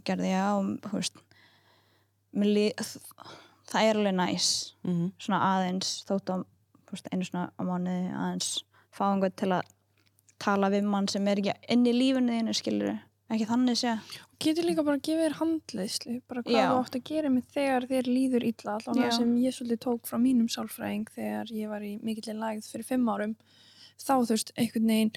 [0.05, 1.17] gerði ég og þú veist
[2.37, 2.97] mér líð,
[3.71, 4.47] það er alveg næs
[4.83, 5.11] -hmm.
[5.19, 6.35] svona aðeins þótt á
[6.91, 8.49] þú veist, einu svona á mánuði aðeins
[8.91, 9.63] fá einhvern til að
[10.41, 12.99] tala við mann sem er ekki inn í lífinu þínu skilur
[13.31, 13.95] ekki þannig sé
[14.41, 16.63] Getur líka bara að gefa þér handleiðslu, bara hvað Já.
[16.65, 20.17] þú átt að gera með þegar þér líður illa, það sem ég svolítið tók frá
[20.17, 23.35] mínum sálfræðing þegar ég var í mikillir lægð fyrir fimm árum,
[24.01, 25.13] þá þú veist, einhvern veginn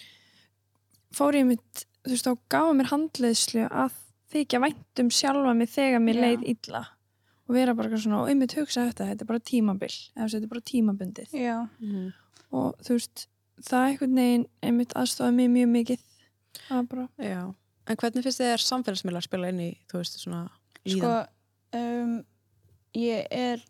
[1.17, 3.97] fór ég mitt, þú veist, þá gafa mér handleiðslu að
[4.35, 6.25] þykja vænt um sjálfa mig þegar mér Já.
[6.27, 6.85] leið illa
[7.49, 10.53] og vera bara svona, og einmitt hugsa þetta, þetta er bara tímabil, eða þetta er
[10.55, 12.13] bara tímabundið já, Mhm.
[12.53, 13.27] og þú veist,
[13.61, 16.01] það einhvern veginn einmitt aðstofaði mig mjög mikið
[16.71, 17.55] að bara, Já,
[17.87, 20.51] en hvernig finnst þér samfélagsmiðlar að spila inn í, þú veist, svona
[20.87, 20.99] líðan?
[20.99, 21.29] sko
[21.79, 22.25] um,
[22.95, 23.65] ég er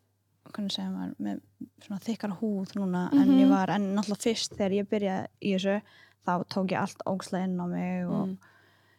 [0.53, 1.41] hvernig segja maður, með
[1.83, 3.39] svona þykkar húð núna en Mhm.
[3.41, 5.83] ég var, en náttúrulega fyrst þegar ég byrjaði í þessu
[6.27, 8.39] þá tók ég allt ógslega inn á mig og Mm.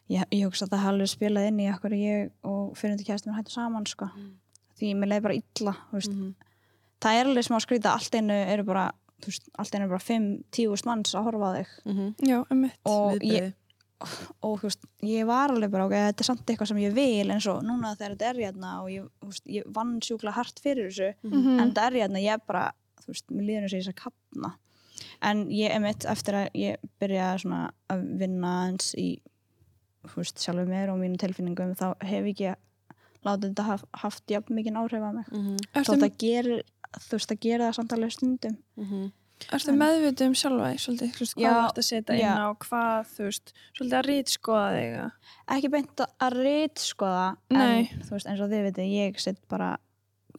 [0.10, 3.34] ég, ég hugsa að það alveg spilað inn í okkur ég og fyrir þetta kæstum
[3.36, 4.06] hættu saman sko.
[4.16, 4.34] Mm.
[4.80, 6.12] Því mér leiði bara illa veist.
[6.12, 6.34] Mhm.
[7.02, 10.08] það er alveg smá skrýta allt einu eru bara þú veist, allt einu eru bara
[10.08, 12.16] 5-10 manns að horfa á þig Mhm.
[12.28, 13.54] já, einmitt og ég,
[14.44, 17.32] og þú veist, ég var alveg bara ok, þetta er samt eitthvað sem ég vil
[17.32, 20.90] eins og núna þegar þetta er hérna og ég, veist, ég vann sjúkla hart fyrir
[20.92, 21.60] þessu Mhm.
[21.60, 22.72] en þetta er hérna, ég er bara
[23.02, 24.56] þú veist, mér líður sé að kapna
[25.22, 29.22] en ég er mitt eftir að ég byrja svona að vinna eins í
[30.06, 32.56] þú veist, sjálfur mér og mínum tilfinningum þá hef ég ekki
[33.26, 35.58] látið þetta haf, haft jafn mikið áhrif á mig Mhm.
[35.74, 36.62] Ertu, þótt að gera
[36.96, 39.12] þú veist, að gera það samt alveg stundum Mhm.
[39.52, 42.40] ertu meðvitið um sjálfa þig svolítið, þú veist, hvað Já, þú ert að setja inn
[42.40, 45.12] á hvað, þú veist, svolítið að rítskoða þig að-
[45.58, 47.80] ekki beint að- að rítskoða Nei.
[47.92, 49.78] en þú veist, eins og þið veitir ég set bara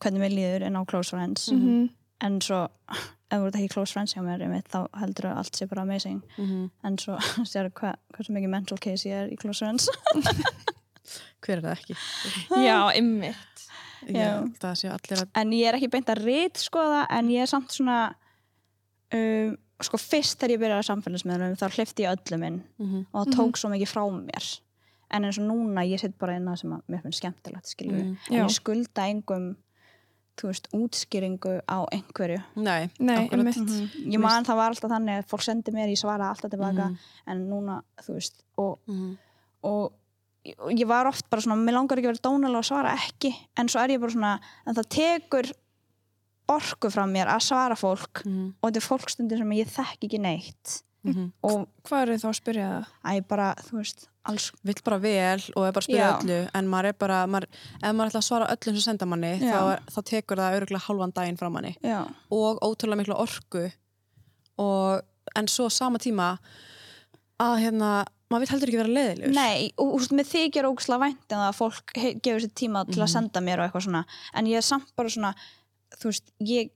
[0.00, 1.90] hvernig mér líður inn á close friends Mhm.
[2.22, 2.68] en svo
[3.30, 5.82] ef þú ert ekki close friends hjá mér einmitt, þá heldur að allt sé bara
[5.82, 6.70] amazing Mhm.
[6.84, 9.88] en svo sér hvað hversu mikið mental case ég er í close friends
[11.40, 11.96] Hver er það ekki?
[12.66, 12.76] já,
[15.22, 18.14] að en ég er ekki beint að rítskoða en ég er samt svona
[19.14, 23.06] um, sko fyrst þegar ég byrjaði að samfélagsmiðlum þá hlifti ég öllum inn Mhm.
[23.12, 24.46] og það tók svo mikið frá mér
[25.10, 28.02] en eins og núna ég sitt bara inn að sem að mér finnst skemmtilegt skilur
[28.02, 28.16] Mhm.
[28.30, 29.56] en ég skulda engum
[30.36, 33.56] þú veist, útskýringu á einhverju Nei, Nei, akkurat.
[33.56, 33.90] einmitt.
[34.12, 36.98] ég man það var alltaf þannig að fólk sendi mér ég svara alltaf tilbaka Mhm.
[37.26, 39.18] en núna, þú veist og, Mhm.
[39.62, 39.92] og og
[40.76, 43.68] ég var oft bara svona, mér langar ekki að vera dónalega og svara ekki, en
[43.72, 44.34] svo er ég bara svona
[44.66, 45.52] en það tekur
[46.48, 48.54] orku frá mér að svara fólk Mhm.
[48.62, 51.32] og þetta er fólkstundir sem ég þekk ekki neitt Mhm.
[51.42, 52.86] og hvað eru þá að spyrja það?
[53.04, 56.18] að ég bara, þú veist, alls Vill bara vel og er bara að spyrja Já.
[56.18, 57.46] öllu en maður er bara, maður,
[57.82, 60.86] ef maður ætla að svara öllu sem senda manni þá, er, þá tekur það örgulega
[60.86, 63.72] hálfan daginn frá manni já, og ótrúlega miklu orku
[64.58, 65.02] og,
[65.36, 66.38] en svo sama tíma
[67.38, 71.00] að hérna maður vil heldur ekki vera leiðilegur nei, og þú veist, mér þykir ógslag
[71.00, 71.92] vænt en það að fólk
[72.24, 73.12] gefur sér tíma til að Mhm.
[73.14, 74.04] senda mér og eitthvað svona
[74.34, 75.34] en ég er samt bara svona,
[76.00, 76.70] þú veist ég,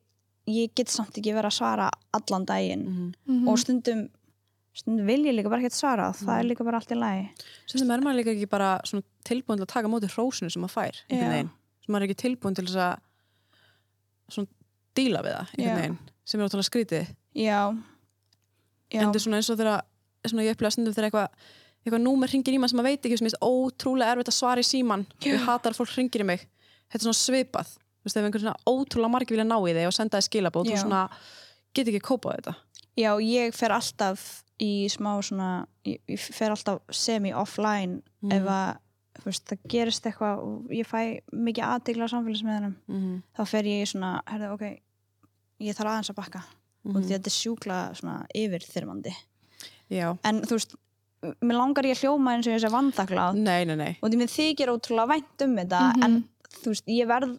[0.47, 3.49] ég get samt ekki verið að svara allan daginn Mhm.
[3.49, 4.09] og stundum
[4.73, 7.29] stundum vil ég líka bara ekkert svara það er líka bara allt í lagi
[7.67, 10.63] Stundum er maður líka ekki bara svona tilbúin til að taka á móti hrósinu sem
[10.63, 11.35] maður fær einhvern Já.
[11.35, 11.51] veginn.
[11.85, 12.99] sem maður er ekki tilbúin til að
[14.31, 14.47] svona
[14.95, 15.59] díla við það Já.
[15.59, 17.59] einhvern veginn sem er ótrúlega skrítið já,
[18.91, 19.01] já.
[19.01, 19.83] en þetta er svona eins og þegar
[20.29, 21.29] svona ég upplega stundum þegar eitthvað
[21.81, 24.61] eitthvað númer ringir í mann sem maður veit ekki sem er ótrúlega erfitt að svara
[24.61, 25.33] í síman Já.
[25.33, 26.43] ég hatar að fólk ringir í mig.
[26.91, 27.71] Þetta er svona svipað.
[28.01, 30.69] Þú veist, ef einhvern svona ótrúlega margir vilja ná í þig og senda þig skilabót
[30.69, 31.09] og svona
[31.73, 32.55] get ekki kópa á þetta.
[33.01, 38.33] Já, ég fer alltaf í smá svona ég, ég fer alltaf semi-offline Mhm.
[38.33, 43.43] ef að veist, það gerist eitthvað og ég fæ mikið aðdegla á samfélagsmiðunum mm þá
[43.49, 44.65] fer ég í svona, herðu, ok
[45.61, 46.43] ég þarf aðeins að bakka.
[46.85, 46.97] Mhm.
[46.97, 49.13] og því að þetta er sjúkla svona yfirþyrmandi
[49.91, 50.75] já, en þú veist,
[51.45, 53.93] mér langar ég að hljóma eins og ég sé vandakláð nei, nei, nei.
[54.01, 56.05] Og því mér þykir ótrúlega vænt um þetta Mhm.
[56.05, 56.25] en
[56.63, 57.39] þú veist, ég verð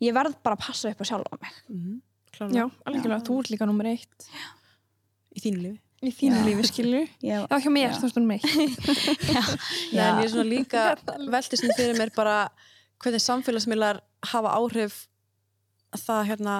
[0.00, 2.00] ég verð bara að passa upp á sjálf á mig mm
[2.50, 4.24] já, algjörlega, þú ert líka nummer eitt.
[5.36, 5.78] Í þínu lífi.
[6.02, 6.44] Í þínu Já.
[6.48, 7.98] lífi, skilju ég, já, hjá mér, Já.
[8.00, 8.44] þú ert nummer eitt
[9.94, 10.82] Nei, en ég er svona líka
[11.34, 12.48] veltist um fyrir mér bara
[13.04, 14.00] hvernig samfélagsmiðlar
[14.32, 15.06] hafa áhrif
[15.94, 16.56] að það hérna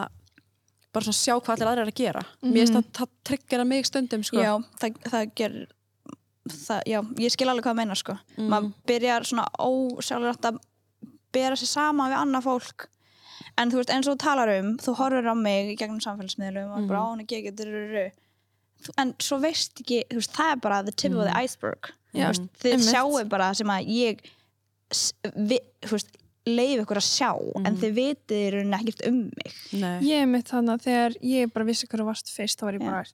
[0.95, 2.23] bara svona sjá hvað allir aðrir eru að gera.
[2.43, 4.41] Mér finnst það, það tryggjara mig stundum sko.
[4.43, 5.55] já, það, það ger
[6.55, 8.17] það, já, ég skil alveg hvað það meina sko.
[8.39, 8.49] Mm.
[8.53, 10.59] maður byrjar svona ósjálfrætt að
[11.35, 12.89] bera sér sama við annað fólk.
[13.59, 16.89] En þú veist, eins og þú talar um þú horfir á mig gegnum samfélagsmiðlum og
[16.91, 18.11] bara á hann ekki ekki
[19.01, 22.21] en svo veist ekki, þú veist, það er bara the tip of the iceberg Þú
[22.29, 24.21] veist, þið sjáu bara sem að ég
[24.95, 26.13] s- vi, þú veist,
[26.49, 27.31] leif ykkur að sjá
[27.65, 29.53] en þið vitið í rauninni ekkert um mig.
[29.81, 29.95] Nei.
[30.05, 32.85] Ég mitt þannig að þegar ég bara vissi hvað þú varst fyrst, þá var ég
[32.85, 33.05] bara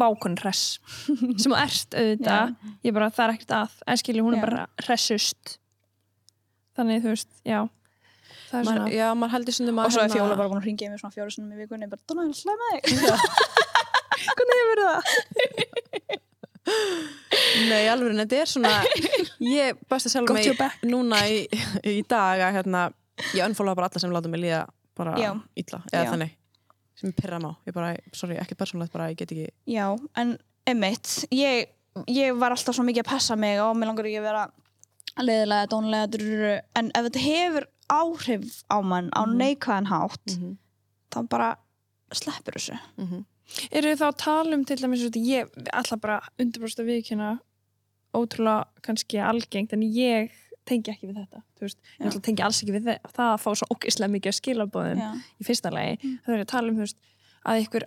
[0.00, 0.62] vákun hress
[1.42, 2.54] sem þú ert auðvitað,
[2.86, 4.44] ég bara það er ekkert að en skilji hún er Já.
[4.46, 5.56] bara hressust.
[6.74, 7.60] Þannig þú veist, já.
[8.48, 10.68] Það er Man, svona já, maður heldur svona og svo er Fjóla bara búin að
[10.70, 12.82] ringja í mig svona fjóru sinni í vikunni bara, Donna, ég slæma þig
[14.24, 15.02] hvernig hefur það?
[17.68, 18.72] Nei, alveg, þetta er svona
[19.60, 21.44] ég best að selja mig núna í,
[21.86, 22.84] í dag að hérna,
[23.34, 24.64] ég unfollowa bara alla sem láta mig líða
[24.98, 25.30] bara Já.
[25.58, 26.10] illa, eða Já.
[26.14, 26.34] þannig
[26.94, 29.86] sem ég pyrra má, ég bara, sorry, ekki persónlegt bara, ég get ekki Já,
[30.20, 30.36] en
[30.70, 31.68] emitt ég,
[32.10, 34.44] ég var alltaf svo mikið að passa mig og mér langar ekki að vera
[35.22, 36.54] leiðilega, dónulega drururu.
[36.78, 40.56] en ef þetta hefur áhrif á mann á neikvæðan hátt Mhm.
[41.14, 41.50] þá bara
[42.14, 42.78] sleppur þessu
[43.70, 47.32] Eru þið þá að tala um til dæmis ég ætla bara undirbróst að viðkynna
[48.14, 50.32] ótrúlega kannski algengt en ég
[50.64, 53.68] tengi ekki við þetta ég ætla tengi alls ekki við það, það að fá svo
[53.74, 55.02] ógeðslega mikið að skilabóðum
[55.40, 57.12] í fyrsta lagi, það er að tala um veist,
[57.44, 57.86] að ykkur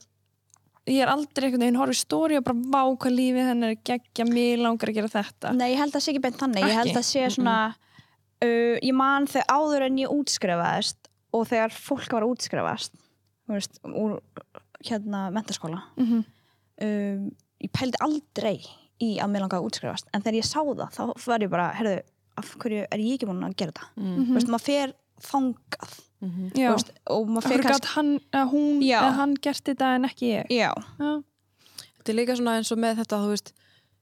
[0.87, 4.27] ég er aldrei einhvern veginn horfið stóri og bara vá hvað lífið hennar er geggja,
[4.29, 5.51] mér langar að gera þetta.
[5.57, 6.63] Nei, ég held að það sé ekki beint þannig.
[6.63, 11.75] Ég held að sé svona uh, ég man þegar áður en ég útskrifaðist og þegar
[11.75, 12.95] fólk var að útskrifast
[13.47, 14.17] þú veist, úr
[14.85, 16.25] hérna mentaskóla mm
[16.81, 17.29] um,
[17.63, 18.57] ég pældi aldrei
[19.01, 21.67] í að mér langaði að útskrifast en þegar ég sá það, þá var ég bara
[21.77, 21.95] herðu,
[22.37, 23.87] af hverju er ég ekki búin að gera það?
[23.97, 24.17] Mm.
[24.27, 24.93] þú veist, maður fer
[25.27, 25.95] þangað.
[26.17, 26.49] Mhm.
[26.57, 28.11] Já, þú veist, og maður fer gæt hann,
[28.51, 28.83] hún
[29.17, 30.51] hann gert þetta en ekki ég?
[30.53, 31.23] Já, Já,
[31.97, 33.53] Þetta er líka svona eins og með þetta, þú veist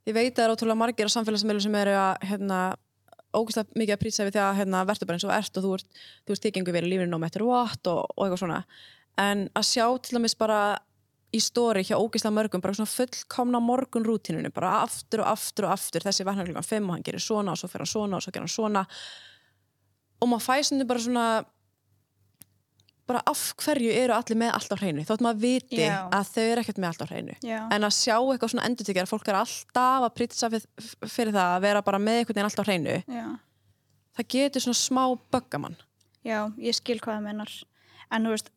[0.05, 2.59] ég veit að það er ótrúlega margir á samfélagsmiðlum sem eru að, hérna,
[3.35, 5.71] ógæslega mikið að prýtsa við því að, hérna, verður bara eins og ert og þú
[5.79, 5.87] ert,
[6.23, 8.61] þú veist, þig gengur verið lífinu no matter what og, og eitthvað svona
[9.21, 10.59] en að sjá til dæmis bara
[11.35, 15.75] í stóri hjá ógæslega mörgum bara svona fullkomna morgun rútinunni bara aftur og aftur og
[15.75, 18.25] aftur þessi vaknar klukkan 5 og hann gerir svona og svo fer hann svona og
[18.25, 18.85] svo gerir hann svona
[20.21, 21.27] og maður fæst bara svona
[23.05, 26.07] bara af hverju eru allir með allt á hreinu þótt maður viti Já.
[26.09, 27.59] að þau eru ekkert með allt á hreinu já.
[27.69, 31.83] en að sjá eitthvað svona endurtekjar fólk er alltaf að prýtsa fyrir það að vera
[31.85, 33.27] bara með einhvern veginn alltaf á hreinu já.
[34.17, 35.03] það getur svona smá
[35.35, 35.77] böggamann
[36.25, 37.53] já, ég skil hvað það mennar
[38.09, 38.51] en þú veist,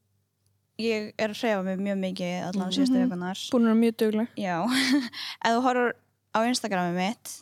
[0.78, 3.08] ég er að hreyfa mig mjög mikið allan síðustu Mhm.
[3.08, 4.28] vikunar búin að mjög dugleg.
[4.38, 4.56] Já,
[5.44, 5.92] ef þú horfur
[6.34, 7.32] á Instagrami mitt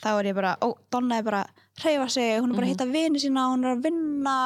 [0.00, 2.72] þá er ég bara, ó, Donna er bara að hreyfa sig, hún er bara að
[2.74, 4.36] hitta vini sína hún er að vinna.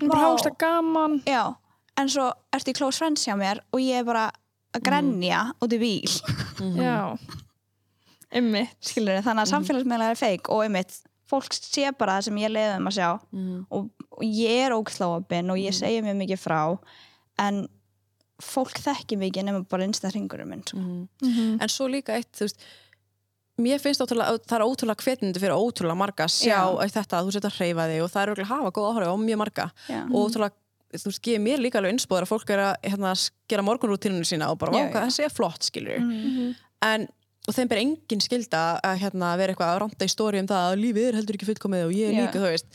[0.00, 0.32] Hún er bara Vá.
[0.34, 1.22] hásta gaman.
[1.26, 1.54] Já,
[1.96, 4.30] en svo ertu í close friends hjá mér og ég er bara
[4.76, 6.20] að grenja út í bíl.
[6.76, 7.16] Já.
[8.36, 8.76] Einmitt.
[8.84, 11.00] Skilur þannig að samfélagsmiðlar er feik og einmitt,
[11.30, 13.56] fólk sé bara það sem ég leiði um að sjá mm.
[13.70, 13.88] og,
[14.18, 16.60] og ég er óksláopin og ég segi mjög mikið frá
[17.40, 17.64] en
[18.40, 20.78] fólk þekki mikið nema bara einstæð hringurum minn sko.
[20.80, 21.08] Mm.
[21.22, 21.58] Mhm.
[21.60, 22.62] en svo líka eitt þú veist
[23.60, 26.62] mér finnst ótrúlega, það er ótrúlega hvetnandi fyrir ótrúlega marga að sjá Já.
[26.80, 28.88] að þetta að þú setja að hreyfa þig og það er örugglega að hafa góð
[28.94, 30.00] áhrif á mjög marga Já.
[30.08, 30.54] og ótrúlega,
[30.96, 33.12] þú veist, gefið mér líka alveg innspóður að fólk er að hérna,
[33.52, 35.08] gera morgunrútínunum sína og bara, Já, vá, hvað já.
[35.10, 36.54] þessi er flott, skilur Mm.
[36.88, 37.08] en,
[37.48, 40.64] og þeim ber engin skilda að hérna, vera eitthvað að ranta í stóri um það
[40.72, 42.24] að lífið er heldur ekki fullkomið og ég er Já.
[42.24, 42.66] líka, þú veist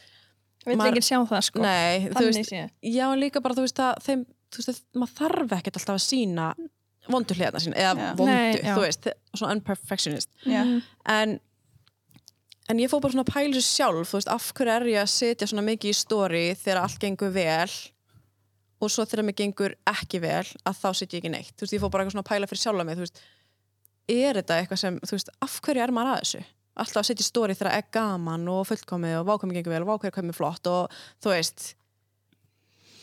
[0.66, 4.26] Vill Maður- ekki sjá það sko nei, veist, já, líka bara, þú veist, að þeim,
[4.54, 6.50] þú veist, að maður þarf ekkert alltaf að sína
[7.12, 8.14] vondu hliðna sína, eða Já.
[8.18, 10.62] vondu, Nei, þú veist, svona unperfectionist Já.
[10.64, 10.80] Mhm.
[11.16, 11.40] en
[12.68, 15.02] en ég fór bara svona að pæla þessu sjálf þú veist, af hverju er ég
[15.04, 17.70] að setja svona mikið í stóri þegar allt gengur vel
[18.82, 21.76] og svo þegar mér gengur ekki vel að þá setja ég ekki neitt þú veist,
[21.78, 23.22] ég fór bara svona að pæla fyrir sjálfa mig þú veist,
[24.10, 26.44] er þetta eitthvað sem, þú veist, af hverju er maður að þessu
[26.76, 29.84] alltaf að setja í stóri þegar það er gaman og fullkomið og vákomið gengur vel
[29.86, 31.68] og vákomið komið flott og þú veist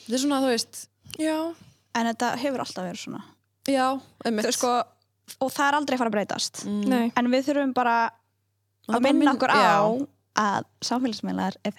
[0.02, 0.82] þetta er svona, þú veist
[1.18, 1.54] Já.
[1.94, 3.22] En þetta hefur alltaf verið svona.
[3.68, 4.48] Já, einmitt.
[4.54, 4.82] sko,
[5.38, 6.64] og það er aldrei að fara að breytast.
[6.66, 6.84] Mm.
[6.88, 7.12] Nei.
[7.16, 7.96] En við þurfum bara
[8.88, 9.60] það að minna minn- okkur já.
[9.60, 9.80] á
[10.42, 11.72] að samfélagsmiðlar er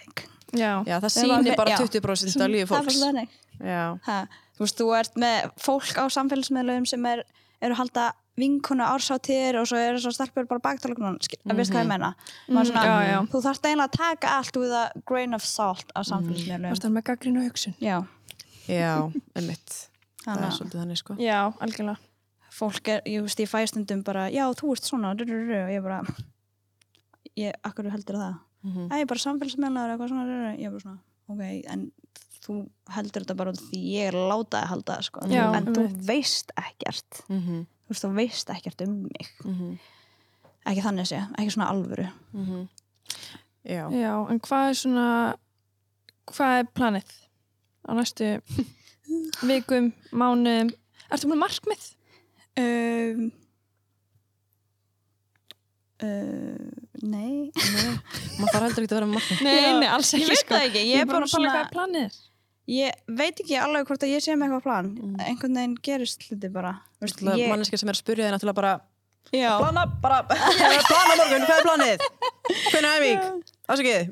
[0.53, 0.83] Já.
[0.85, 1.77] Já, það sýnir bara já.
[1.81, 2.99] 20% af lífi það er fólks.
[2.99, 3.29] bara þannig.
[3.63, 4.17] Já, ha,
[4.57, 7.23] þú veist, þú ert með fólk á samfélagsmiðlum sem er,
[7.61, 11.57] eru að halda vinkuna ársáttir og svo eru svo stelpur bara baktalugunan, mm -hmm.
[11.57, 12.15] veist hvað ég menna
[12.47, 13.19] mm, svona, já, já.
[13.29, 16.69] þú þarft eiginlega að taka allt with a grain of salt á samfélagsmiðlum.
[16.69, 17.75] Varst það með gaggrinu hugsun?
[17.79, 18.05] Já,
[18.67, 19.75] já, einmitt.
[20.23, 21.15] Það þannig er svolítið þannig sko.
[21.19, 21.97] Já, algjörlega.
[22.53, 25.81] Fólk er, ég veist, ég fæ stundum bara, já, þú ert svona, du, og ég
[25.83, 26.01] bara
[27.39, 28.35] ég, akkur heldur það?
[28.63, 28.85] Mhm.
[28.93, 30.61] Æ, bara samfélagsmiðlar eitthvað svona, du.
[30.61, 30.99] ég er bara svona,
[31.33, 31.41] ok,
[31.73, 31.91] en
[32.43, 32.55] þú
[32.93, 36.53] heldur þetta bara því ég er látað að halda það, sko, Já, en þú veist
[36.61, 37.21] ekkert.
[37.29, 39.33] Mhm, þú veist, þú veist ekkert um mig.
[39.43, 39.73] Mhm,
[40.71, 42.07] ekki þannig sé, ekki svona alvöru.
[42.33, 42.67] Mhm.
[43.65, 43.89] já.
[43.91, 45.35] Já, en hvað er svona
[46.27, 47.11] hvað er planið?
[47.83, 48.29] Á næstu
[49.49, 50.71] vikum, mánuðum
[51.13, 51.81] Ertu með markmið?
[52.57, 53.25] Um,
[56.01, 56.69] uh,
[57.03, 57.49] nei.
[58.39, 60.55] maður þarf heldur ekki að vera markmið Nei, nei, alls ekki ég veit sko.
[60.55, 62.21] það ekki, ég er bara pæla svona- hvað er planið.
[62.73, 64.89] Ég veit ekki alveg hvort að ég sé með eitthvað plan.
[64.95, 65.15] Mm.
[65.19, 66.77] Einhvern veginn gerist hluti bara.
[67.03, 68.73] Manneska sem er að spyrja þig náttúrulega bara
[69.31, 72.03] plana, bara, plana morgun, hvað er planið?
[72.69, 73.43] Hvernig er æfing?
[73.73, 74.09] Afsakið.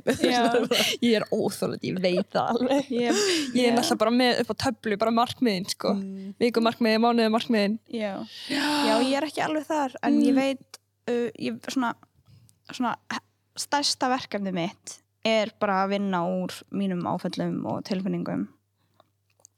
[1.05, 2.87] Ég er óþólandi, ég veit það alveg.
[2.95, 3.17] ég,
[3.57, 5.91] Ég er náttúrulega bara með upp á töflu, bara markmiðin, sko.
[5.97, 6.29] Mm.
[6.41, 7.75] Vikumarkmiði, mánuði markmiðin.
[7.91, 8.13] já.
[8.47, 10.23] já, ég er ekki alveg þar, en Mm.
[10.29, 10.79] ég veit,
[11.11, 11.91] uh, ég, svona,
[12.71, 12.95] svona,
[13.59, 14.97] stærsta verkefni mitt
[15.27, 18.47] er bara að vinna úr mínum áföllum og tilfinningum.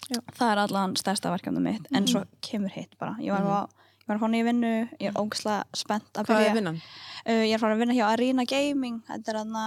[0.10, 0.20] Já.
[0.36, 3.14] Það er allan stærsta verkefni mitt, en svo kemur hitt bara.
[3.24, 3.83] Ég var, mm.
[4.08, 6.52] Var að fá nýja vinnu, ég er ógæslega spennt að Hvað byrja.
[6.52, 6.84] er vinnan?
[7.24, 9.58] Uh, ég er að fara að vinna hjá Arena Gaming, þetta er hann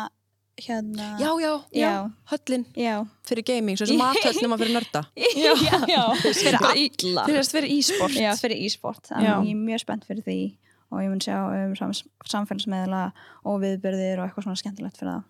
[0.56, 1.18] hérna...
[1.20, 3.06] Já, já, já, höllin Já.
[3.28, 5.52] fyrir gaming, svo sem mathöll nema fyrir nörda Já,
[5.88, 6.02] já.
[6.40, 7.26] fyrir alla.
[7.28, 8.16] Fyrir að e-sport.
[8.16, 9.10] Já, fyrir e-sport.
[9.10, 10.38] Þannig ég er mjög spennt fyrir því
[10.86, 11.92] og ég mun sjá um sam
[12.30, 13.02] samfélagsmeðla
[13.44, 15.24] og viðbyrðir og eitthvað svona skemmtilegt fyrir það.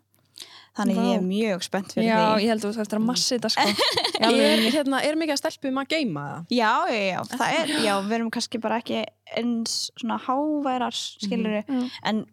[0.76, 1.26] Þannig ég er Vá.
[1.30, 2.42] mjög spennt fyrir Já, því.
[2.44, 3.68] ég held að þú þarfst að massi þetta, sko.
[4.28, 6.42] er, hérna, er mikið að stelpu um að geima það?
[6.52, 8.98] Já, já, já, það er, já, við erum kannski bara ekki
[9.40, 10.98] eins svona háværar,
[11.66, 11.86] Mhm.
[12.04, 12.26] en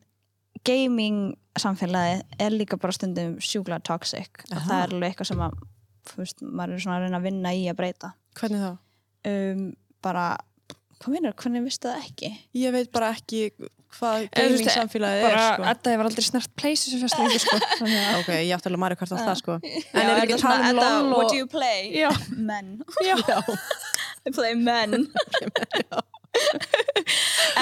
[0.65, 1.21] gaming
[1.59, 4.65] samfélagið er líka bara stundum sjúkla toxic og Aha.
[4.69, 5.57] það er alveg eitthvað sem að,
[6.17, 8.13] veist, maður er svona að reyna að vinna í að breyta.
[8.39, 8.71] Hvernig þá?
[9.29, 9.63] Um,
[10.03, 10.25] bara,
[10.99, 12.31] hvað minnur, hvernig vistu það ekki?
[12.59, 13.43] Ég veit bara ekki
[13.97, 15.63] hvað gaming samfélagið er sko.
[15.69, 17.57] þetta hefur aldrei fyrst lengur, sko.
[18.19, 21.11] Ok, ég átti alveg Mario Kart á það sko En er ekki tala um LOL
[21.17, 21.91] What do you play?
[21.95, 22.09] já.
[22.35, 22.81] Men.
[23.07, 23.15] Já.
[24.25, 25.07] I play men.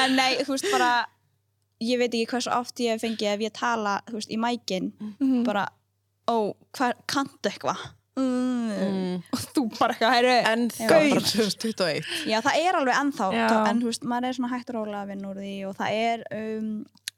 [0.01, 0.91] en nei, þú veist bara
[1.81, 4.91] ég veit ekki hversu oft ég hef fengið ef ég tala, þú veist, í mækin
[5.19, 5.43] Mhm.
[5.47, 5.65] bara,
[6.29, 7.81] ó, hvað, kanntu eitthvað?
[8.19, 8.71] Mm.
[8.71, 9.21] mm.
[9.33, 10.31] Og þú bara eitthvað, hæru.
[10.51, 14.27] En það var bara 2021 Já, það er alveg ennþá tó- en þú veist, maður
[14.31, 16.71] er svona hægt og rólega að vinna úr því og það er um,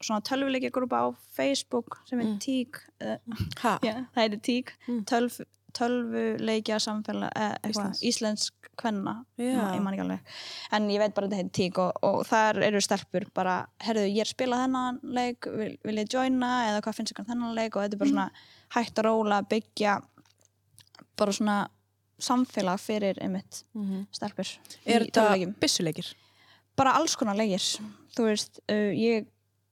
[0.04, 2.38] svona tölvuleikja grúpa á Facebook sem er Mm.
[2.46, 3.18] TÍK uh?
[3.88, 5.04] Já, það heitir TÍK Mm.
[5.10, 5.40] Tölv,
[5.74, 10.20] tölvuleikja samfélag eh, eitthvað, íslensk kvenna ekki alveg
[10.74, 14.06] en ég veit bara að þetta heitir TÍK og, og þar eru stelpur bara, herðu,
[14.10, 17.32] ég er að spila þennan leik, vil, vil ég joina eða hvað finnst ykkur um
[17.34, 18.30] þennan leik og þetta er bara svona
[18.78, 19.98] hægt og róla að byggja
[21.18, 21.68] bara svona
[22.20, 24.06] samfélag fyrir einmitt Mhm.
[24.12, 24.48] stelpur
[24.86, 26.14] Er þetta byssuleikir?
[26.78, 27.60] bara alls konar leikir
[28.16, 29.26] þú veist, uh, ég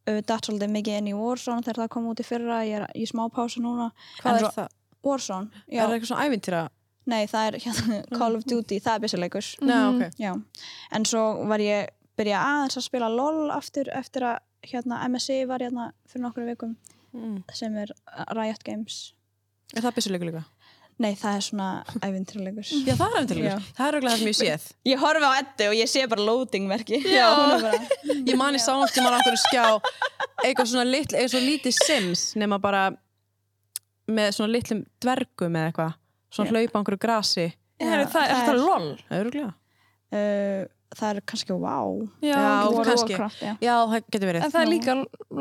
[0.07, 2.87] uh, datt svolítið mikið inn í Warzone þegar það kom út í fyrra ég er
[2.95, 4.67] í smá pásu núna Hvað En er það?
[5.03, 6.69] Warzone, Er já, það eitthvað svona ævintýra?
[7.07, 9.95] nei það er hérna, Call of Duty, það er byssuleikur Nei, Mhm.
[9.95, 10.43] ok já,
[10.91, 15.59] en svo var ég byrja aðeins að spila LOL aftur eftir að hérna, MSI var
[15.59, 16.75] hérna fyrir nokkru vikum
[17.13, 17.43] mm.
[17.53, 17.89] sem er
[18.35, 19.13] Riot Games
[19.75, 20.43] Er það byssuleikur líka?
[21.01, 21.67] Nei, það er svona
[22.05, 23.69] ævintýrleikur Já, það er ævintýrleikur Já.
[23.77, 26.25] Það er auðvitað það sem ég séð ég horfi á Eddu og ég sé bara
[26.27, 27.27] loading merki Já.
[27.37, 27.71] bara
[28.31, 29.63] Ég man í sánstíma á einhverju skjá
[30.45, 32.83] eitthvað svona litl, eitthvað svona lítið sims nema bara
[34.11, 35.97] með svona litlum dvergum eða eitthvað
[36.31, 36.53] svona Já.
[36.57, 37.47] hlaupa á einhverju grasi
[37.81, 38.87] Heru, það, er það það er- LOL?
[39.07, 39.51] Það er öruglega
[40.11, 43.15] uh, það er kannski wow Já, Já, kannski.
[43.15, 43.53] Warcraft, já.
[43.63, 44.95] Já, það getur verið En það er líka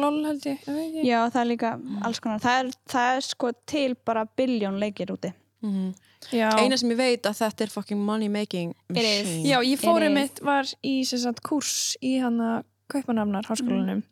[0.05, 1.01] LOL held ég, ég.
[1.09, 1.73] Já, það er líka
[2.07, 2.41] alls konar.
[2.45, 5.33] Það er, það er sko til bara biljón leikir úti.
[5.63, 5.95] Mhm.
[6.33, 6.51] Já.
[6.61, 10.05] Eina sem ég veit að þetta er fucking money making machine Já, ég fór It
[10.05, 10.09] is.
[10.09, 14.03] einmitt, var í sagt, kurs í hana Kaupanafnar háskólanum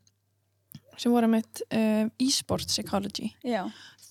[0.98, 3.30] sem voru einmitt uh, e-sport psychology.
[3.46, 3.68] Já.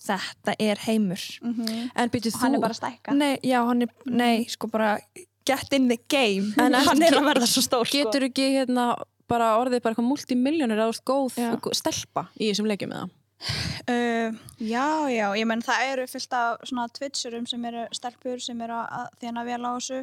[0.07, 1.19] Þetta er heimur.
[1.43, 3.15] Mm En byrju Hann er þú bara að stækka.
[3.17, 4.93] Nei, já, hann er, nei, sko bara
[5.45, 6.53] get in the game.
[6.57, 7.97] En hann er að verða svo stór, sko.
[7.97, 8.93] getur ekki hérna
[9.27, 11.49] bara orðið bara eitthvað multimiljónir að þú ert góð Já.
[11.75, 13.09] stelpa í þessum leikjum eða
[13.87, 18.61] Uh, já, já, ég menn það eru fyllt af svona twitcherum sem eru stelpur sem
[18.65, 19.99] eru að þjána vel á þessu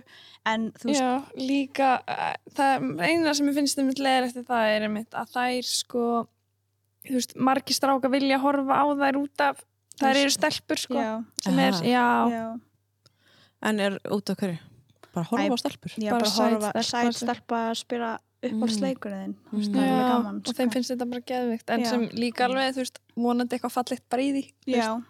[0.52, 4.68] en þú veist, Já, líka uh, það eina sem ég finnst um leðir eftir það
[4.76, 6.04] er einmitt að þær sko
[7.08, 9.64] þú veist, margir stráka vilja horfa á þær út af
[9.98, 11.12] þær eru stelpur sko já,
[11.44, 12.44] sem er, já, já,
[13.64, 14.58] En er út af hverju?
[15.14, 15.92] Bara horfa Æ, á stelpur?
[15.98, 18.14] já, Bara bara, sæt horfa, stelpa sæt sem- stelpa spila
[18.50, 19.74] uppáhaldsleikurinn þú Mm.
[19.74, 20.36] það er gaman.
[20.36, 20.74] og þeim sko.
[20.76, 21.88] finnst þetta bara geðvikt en Já.
[21.90, 24.78] sem líka alveg, þú veist, vonandi eitthvað fallegt bara í því þú veist.
[24.84, 25.02] Já,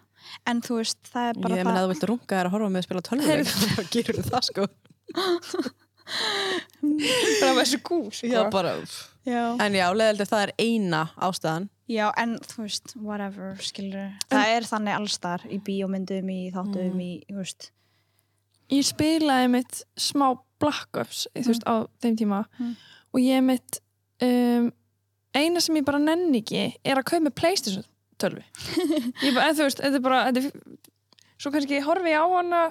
[0.47, 2.69] en þú veist, það er bara Ég menn að þú vilt runga þér að horfa
[2.69, 4.67] með að spila tölvuleik þá gerur það sko
[6.05, 8.27] það var þessu gú sko.
[8.29, 8.75] Já, bara,
[9.25, 9.43] Já.
[9.65, 14.67] En já, leðildi það er eina ástæðan Já, en þú veist, whatever, skilur Það er
[14.69, 17.71] þannig allstar í bíómyndum, í þáttum, í, þú veist
[18.73, 20.31] ég spilaði mitt smá
[20.61, 22.75] Black Ops þú veist, á þeim tíma Mm.
[23.15, 23.79] Og ég mitt
[24.25, 24.69] um,
[25.35, 27.85] eina sem ég bara nenni ekki er að kaupa með Playstation
[28.21, 28.43] 12
[29.25, 30.79] ég bara, en þú veist, þetta er bara þetta er,
[31.39, 32.63] svo kannski horfi ég á hana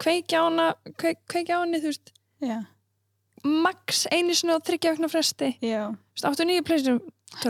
[0.00, 0.66] kveikja á hana
[0.96, 2.12] kveik, kveikja á henni, þú veist.
[2.38, 2.58] Já.
[3.42, 5.54] max einu á þryggja vegna fresti.
[5.60, 7.00] Veist, áttu nýju pleysum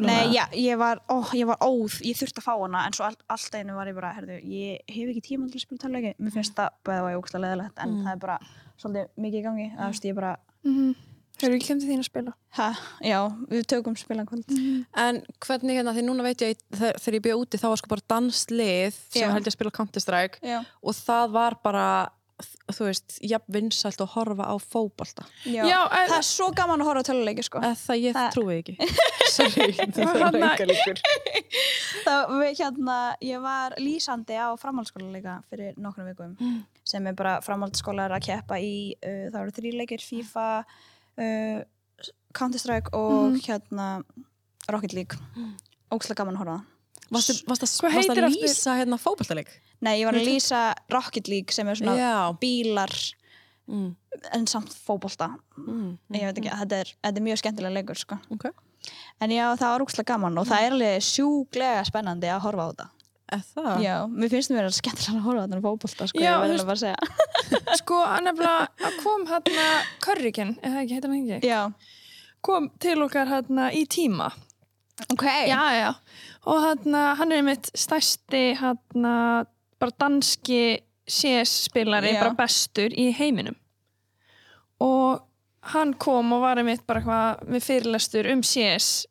[0.02, 3.06] Nei, já, ég var, ó, ég var óð, ég þurfti að fá hana en svo
[3.06, 6.10] all, allt einu var ég bara, herðu, ég hef ekki tíma til að spila tölvleiki,
[6.18, 8.38] mér finnst það bæða var ég ógst að leðilegt en það er bara
[8.74, 10.32] svolítið mikið í gangi, það veist ég bara,
[10.66, 10.90] mm
[11.38, 12.32] Hefur ekki kemd til þín að spila?
[12.58, 12.68] ha,
[13.04, 13.18] já,
[13.52, 14.44] við tökum spilan kvöld.
[14.98, 17.92] En hvernig hérna, því núna veit ég þegar, þegar ég byrja úti þá var sko
[17.94, 19.32] bara danslið sem Já.
[19.32, 21.84] held ég að spila Counter-Strike og það var bara
[22.70, 26.82] þú veist, jafn vinsælt að horfa á fótbolta Já, Já, en- það er svo gaman
[26.84, 27.58] að horfa á töluleiki sko.
[27.62, 28.74] það ég Það- trúi ekki
[29.38, 31.00] Sorry, það er hann- auka líkur
[32.06, 36.36] Það, við, hérna, ég var lýsandi á framhaldsskóla líka fyrir nokkrum vikum
[36.88, 40.46] sem er bara framhaldsskólar að keppa í uh, það eru þrýleikir, FIFA
[41.18, 41.60] uh,
[42.38, 44.02] Counter-Strike og hérna
[44.70, 45.18] Rocket League
[45.92, 49.48] ógslag gaman að horfa á það að lýsa hérna fótboltaleik?
[49.80, 50.58] Nei, ég var að lýsa
[50.92, 52.38] Rocket League sem er svona Já.
[52.40, 52.92] bílar
[53.68, 53.94] Mm.
[54.32, 55.26] en samt fótbolta
[55.58, 55.98] Mm.
[56.12, 58.16] ég veit ekki, þetta er, þetta er mjög skemmtilega leikur sko.
[58.32, 58.46] Ok,
[59.20, 62.70] en já, það var ógslag gaman og það er alveg sjúglega spennandi að horfa á
[62.72, 62.86] þetta
[63.28, 63.82] það?
[63.84, 66.70] Já, mér finnst mér að skemmtilega að horfa en fótbolta, sko, Já, ég veist- að
[66.70, 66.96] bara segja.
[67.80, 69.66] Sko, að kom hérna
[70.04, 71.48] Körriken, eða ekki, heitir hann ekki?
[71.48, 71.60] Já,
[72.44, 74.30] kom til okkar hérna í tíma.
[75.12, 75.24] Ok.
[75.48, 75.90] Já, já,
[76.48, 79.14] og hérna hann er mitt stærsti hérna
[79.78, 83.56] bara danski CS-spilari bara bestur í heiminum.
[84.84, 85.20] Og
[85.72, 89.06] hann kom og var einmitt bara eitthvað með fyrirlestur um CS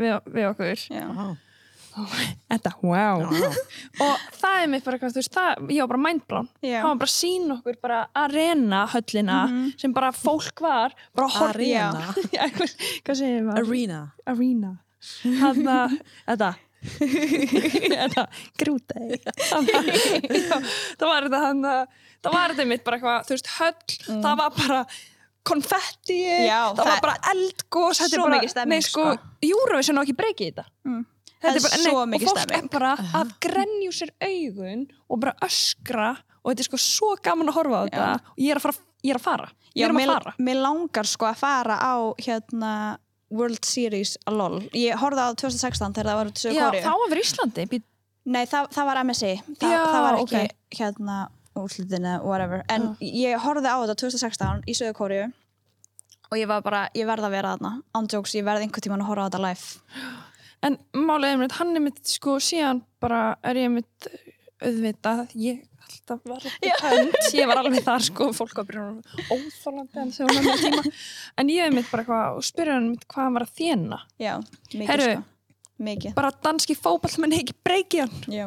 [0.00, 0.84] við, við okkur.
[0.90, 1.06] Já.
[2.50, 3.22] Þetta, wow.
[4.04, 6.48] Og það er mitt bara eitthvað, þú veist, það, ég var bara mindblown.
[6.64, 6.78] Já.
[6.80, 9.38] hann var bara að sína okkur bara arena höllina
[9.80, 12.14] sem bara fólk var bara að horfa Arena?
[12.36, 12.74] Já, hvað,
[13.06, 13.70] hvað segir maður?
[13.70, 14.00] Arena.
[14.34, 14.74] Arena.
[15.40, 15.96] Hann að
[16.26, 18.22] þetta þetta
[18.60, 21.80] grútei það var þetta hann að
[22.24, 24.80] það var þetta mitt bara eitthvað þú veist höll, það var bara
[25.50, 29.04] konfetti, Já, það, það var bara eldgós þetta er svo bara, mikið stemming, nei sko,
[29.50, 30.66] Eurovision á ekki breykið þetta.
[30.88, 31.00] Mm.
[31.40, 32.66] Þetta Það er svo mikið og fólk stemming.
[32.66, 36.08] er bara að grenju sér augun og bara öskra
[36.42, 38.74] og þetta er sko svo gaman að horfa á þetta og ég er að fara,
[39.04, 39.46] ég er að fara.
[39.70, 40.34] Ég Já, er að mér, fara.
[40.38, 42.72] mér langar sko að fara á hérna
[43.30, 46.64] World Series að LOL ég horfði á 2016 þegar það var út í Söðu Já,
[46.66, 47.82] Kóriu þá var verið Íslandi.
[48.30, 49.30] Nei, það, það var MSI
[49.60, 50.56] Þa, Já, það var ekki ok.
[50.80, 51.18] hérna
[51.60, 55.22] úrslutin eða whatever en ég horfði á þetta 2016 í Söðu Kóriu
[56.30, 59.08] og ég var bara, ég verð að vera þarna ándjóks, ég verð einhvern tímann að
[59.14, 60.10] horfa á þetta live
[60.66, 64.08] En málið er mitt, hann er mitt sko síðan bara er ég mitt
[64.60, 70.02] auðvitað, ég alltaf var ekki hönd, ég var alveg þar sko, fólk var byrjað óþólandi
[70.02, 70.94] en þegar hann með tíma,
[71.40, 74.00] en ég er mitt bara eitthvað og spyrja hann mitt hvað hann var að þjena.
[74.20, 74.34] Já,
[74.74, 75.12] mikið Herru.
[75.14, 75.62] sko.
[75.80, 78.34] Mikið, bara danski fótball menn ekki breykið hann.
[78.36, 78.46] Já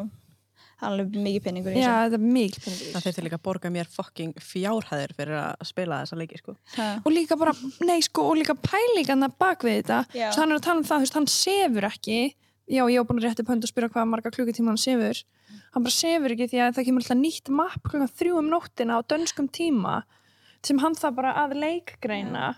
[0.87, 3.43] alveg mikið penningur í Já, þessu þetta er mikil peningur í Það þurfti líka að
[3.47, 6.55] borga mér fucking fjárhæðir fyrir að spila þessa leiki sko.
[6.77, 6.87] Ha.
[7.03, 7.53] og líka bara,
[7.87, 10.29] nei sko, og líka pælingarna bak við þetta, Já.
[10.31, 12.19] svo hann er að tala um það þú veist, hann sefur ekki
[12.69, 15.23] já, ég var búin að rétti pönd og spyrja hvað marga klukkutíma hann sefur
[15.73, 18.99] hann bara sefur ekki því að það kemur alltaf nýtt mapp klukkan þrjú um nóttina
[18.99, 19.95] á dönskum tíma
[20.63, 22.53] sem hann það bara að leikgreina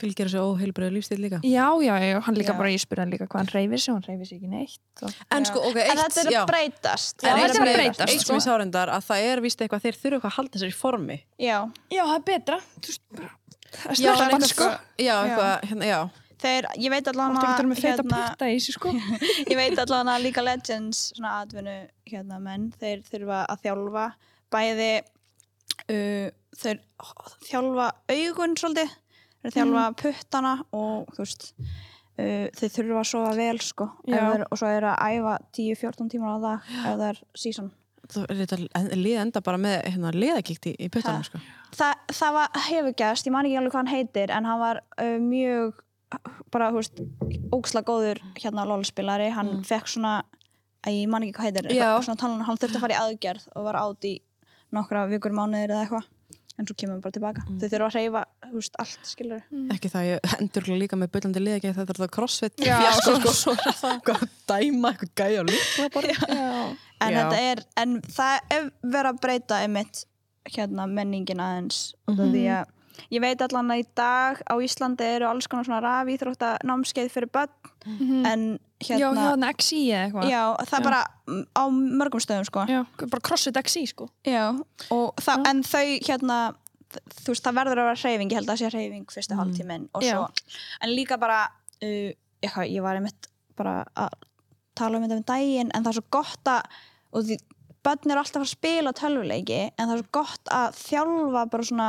[0.00, 1.38] Fylgir þessu óheilbröðu lífstíl líka?
[1.44, 2.58] Já, já, já, hann líka Já.
[2.58, 5.18] bara, ég spyrja hann líka hvað hann reyfir sig hann reyfir sig ekki neitt og...
[5.36, 7.22] En sko, ok, En eitt þetta er að breytast.
[7.22, 8.38] Já, En þetta er að ég- breytast, Eitt sem sko.
[8.40, 11.18] ég sárendar að það er víst eitthvað þeir þurfa eitthvað að halda sér í formi.
[11.38, 11.58] Já,
[11.92, 13.30] já, það er betra Þú veist, bara-
[13.76, 14.70] það er en eitthvað, sko.
[15.06, 16.00] já, eitthvað, hérna, já.
[16.42, 17.06] Þeir, ég veit
[17.70, 18.90] með feita hérna, sko?
[19.52, 21.76] Ég veit allan að líka Legends svona atvinnu
[22.10, 24.06] hérna menn þeir þurfa að þjálfa
[24.50, 24.88] bæði
[25.86, 26.80] uh, þeir
[27.46, 28.90] þjálfa augun svolítið
[29.42, 34.16] þeir þjálfa puttana og þú veist uh, þeir þurfa að sofa vel sko Já.
[34.18, 37.70] þeir, og svo er að æfa 10-14 tímar á dag ef það er season
[38.12, 41.38] Þú er liða enda bara með hérna, liðakikt í, í puttanum sko.
[41.78, 44.80] Þa, það var, hefur gæst, ég man ekki alveg hvað hann heitir en hann var
[45.00, 45.78] uh, mjög
[46.52, 46.98] bara, þú veist,
[47.54, 49.62] óksla góður hérna lólspilari, hann Mm.
[49.64, 50.16] fekk svona
[50.82, 51.88] að ég man ekki hvað heitir Já.
[52.18, 54.12] talan, hann þurfti að fara í aðgerð og var átt í
[54.74, 56.10] nokkra vikur mánuðir eða eitthvað
[56.58, 57.58] en svo kemur hann bara tilbaka Mm.
[57.60, 58.22] þau þurfa að reyfa,
[58.52, 59.42] veist, allt skilur
[59.74, 63.54] ekki það ég endur líka með bullandi liðakikt þetta er það crossfit Já, fjasko, sko.
[63.72, 67.18] sko, að dæma eitthvað gæja og líka bara já, en Já.
[67.18, 70.04] þetta er, en það er verið að breyta einmitt
[70.52, 72.32] hérna menningin aðeins mm Mhm.
[72.34, 72.64] því að
[73.10, 77.10] ég veit allan að í dag á Íslandi eru alls konar svona rafi íþrótta námskeið
[77.14, 78.42] fyrir börn en
[78.82, 80.84] já, hérna hérna XI eða eitthvað Já, það Já.
[80.86, 81.64] bara mm, á
[82.00, 82.64] mörgum stöðum sko.
[82.70, 82.80] Já,
[83.10, 84.44] bara crossfit XI sko Já.
[84.88, 86.38] Það, en þau hérna,
[87.22, 89.40] þú veist, það verður að vera hreyfing, ég held að það sé hreyfing fyrstu Mm.
[89.42, 90.28] hálftíminn og svo,
[90.82, 91.40] en líka bara,
[91.82, 92.10] uh,
[92.42, 94.14] eitthvað, ég var einmitt bara að
[94.78, 96.62] tala um þetta um daginn, en það er svo gott að,
[97.12, 97.36] og því,
[97.82, 101.88] börn eru alltaf að spila tölvuleiki en það er svo gott að þjálfa bara svona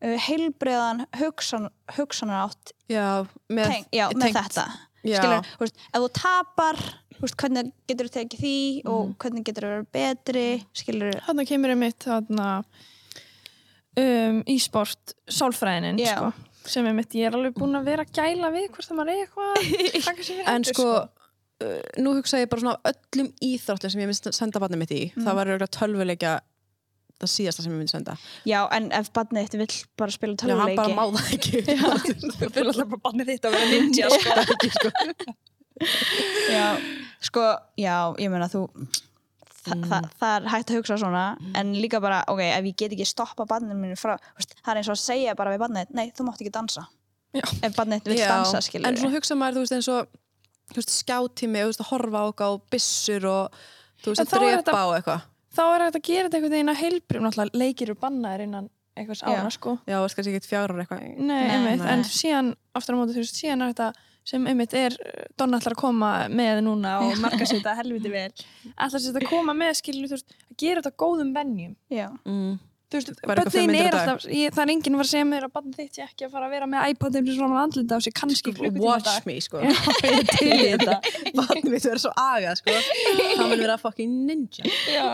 [0.00, 4.66] heilbreiðan hugsan, hugsanar átt Já, með, teng, já, með þetta.
[4.98, 6.78] Skilur, þú veist, ef þú tapar
[7.18, 8.56] þú veist, hvernig getur þú tekið því
[8.92, 10.46] og hvernig getur þú verið betri
[10.76, 12.48] skilur Þarna kemur einmitt þarna
[13.98, 16.14] um, e-sport sálfræðinin Já.
[16.14, 16.32] sko,
[16.74, 19.22] sem einmitt ég er alveg búin að vera að gæla við hvort það maður er
[19.24, 20.90] eitthvað að En hendur, sko,
[21.64, 25.02] uh, nú hugsa ég bara svona öllum íþróttum sem ég myndi senda barnið mitt í,
[25.18, 26.36] það var auðvitað tölvuleikja
[27.18, 28.14] það síðasta sem ég myndi senda.
[28.46, 31.62] já, en ef barnið þitt vill bara spila Já, hann bara má það ekki.
[32.38, 34.30] Þú fyrir alltaf bara bannið þitt að vera ninja sko.
[36.56, 36.66] já,
[37.28, 37.44] sko,
[37.78, 38.64] já, ég meina þú
[39.68, 39.82] þa Mm.
[39.90, 41.22] þa það er hægt að hugsa svona
[41.58, 44.78] en líka bara, ok, ef ég get ekki stoppa barnið mínu frá, veist, það er
[44.80, 46.86] eins og að segja bara við barnið, nei, þú mátt ekki dansa
[47.36, 47.42] Já.
[47.66, 50.88] ef barnið þitt vill Já, dansa, skilur En svo hugsa maður, þú veist, eins og
[50.88, 53.58] skjátími, þú veist, að horfa á okkar og byssur og
[54.00, 55.26] þú veist, að þá drepa á eitthvað.
[55.58, 58.68] Þá er hægt að gera þetta einhvern veginn að heilbrif náttúrulega leikir eru bannaðir innan
[58.98, 59.76] einhvers ára sko.
[59.86, 61.02] Já, veist, kannski ekkert fjárar eitthvað.
[61.02, 61.90] Nei, Nei, einmitt, nei.
[61.96, 63.90] en síðan aftur á móti, þú veist, síðan er þetta
[64.28, 64.92] sem einmitt er,
[65.40, 68.26] Donna ætlar að koma með núna og marka sér þetta helviti vel.
[68.74, 71.76] Ætlar sér þetta að koma með, skilur þú veist að gera þetta góðum venjum.
[71.94, 72.58] Já, Mm.
[72.88, 73.10] Þú veist,
[73.68, 75.98] myndir er alltaf ég, það er enginn að fara að segja mér að bönnin þitt
[75.98, 78.80] sé ekki að fara að vera með iPad-in sem svona andlita á sig kannski klukkutíma
[78.80, 79.60] á Watch dag me, sko.
[79.60, 79.72] Já,
[80.08, 80.96] ég er til í þetta
[81.38, 82.76] Barnið mitt verður svo aga, sko.
[83.36, 84.64] Það mun vera fucking ninja.
[84.88, 85.08] Já,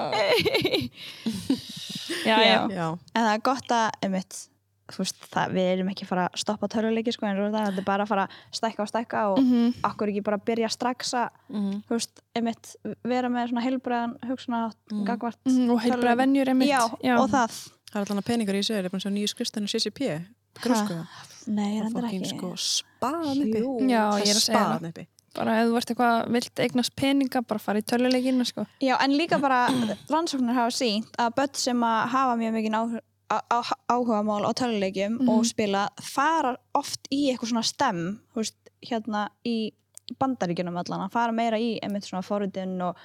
[2.31, 2.59] já, já.
[2.70, 2.89] Já.
[2.95, 4.54] en það er gott að, einmitt þú
[5.03, 8.05] veist, það, við erum ekki að fara að stoppa tölvuleiki, sko, en það er bara
[8.05, 9.75] að fara að stækka og stækka og Mhm.
[9.83, 11.83] akkur ekki bara byrja strax að, Mm.
[11.89, 15.05] þú veist, einmitt vera með svona heilbreiðan hugsuna Mm.
[15.47, 16.85] Mhm, og heilbreða venjur einmitt já,
[17.19, 17.71] og það Mm.
[17.95, 20.27] Það er allan að peningar í þessu, er búin að sjá nýju skrifstæðinu CCP.
[20.61, 21.07] Grósku.
[21.47, 23.61] nei, Það fucking, ekki sko, spaðan uppi.
[23.91, 25.07] Já, Það ég er að segja það spaðan uppi.
[25.35, 29.11] bara ef þú ert eitthvað vilt eignast peninga bara fara í töluleikina sko Já, en
[29.11, 29.67] líka bara
[30.09, 35.29] rannsóknir hafa sínt að börn sem að hafa mjög mikið áhuga, mál á töluleikjum Mhm.
[35.29, 39.72] og spila fara oft í eitthvað svona stem veist, hérna í
[40.20, 42.97] bandaríkjunum allan að fara meira í einmitt svona forritin og,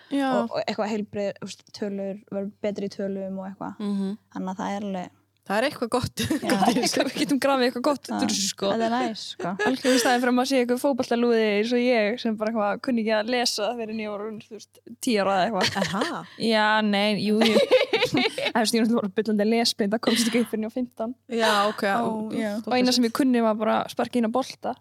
[0.41, 1.33] og, og eitthvað heilbrið
[1.71, 3.79] tölur, verður betri í tölum og eitthvað.
[3.79, 5.09] Mm þannig að það er alveg
[5.49, 6.21] Það er eitthvað gott.
[7.09, 9.53] við getum grafið eitthvað gott þessu sko það er næs sko.
[9.69, 12.83] Alveg í staðin fyrir að maður sé eitthvað fótballalúði eins og ég sem bara eitthvað
[12.85, 16.29] kunni ekki að lesa fyrir nýjóra, þú veist, tíu ára eða eitthvað.
[16.45, 20.75] Já, nei, jú, Það ég náttúrulega voru byllandi lesbind það komst ekki upp fyrir nýjá
[20.77, 21.83] 15 Já, ok.
[21.97, 22.51] Ó, já.
[22.61, 24.75] og eina sem ég kunni var bara að sparka inn á bolta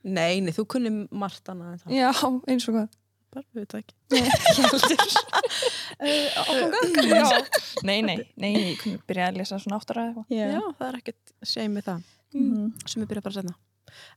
[0.00, 1.94] Nei, nei, þú kunni margt annað en það.
[1.94, 2.10] Já,
[2.50, 2.90] eins og hvað
[3.30, 3.94] Bara, við veit það ekki.
[7.10, 7.26] Já.
[7.86, 10.60] Nei, nei, nei, ég kunni byrja að lesa svona áttara eða eitthvað Já, Já.
[10.78, 12.00] það er ekkert shame með það.
[12.34, 12.64] Mhm.
[12.90, 13.54] Sem við byrja bara að setna.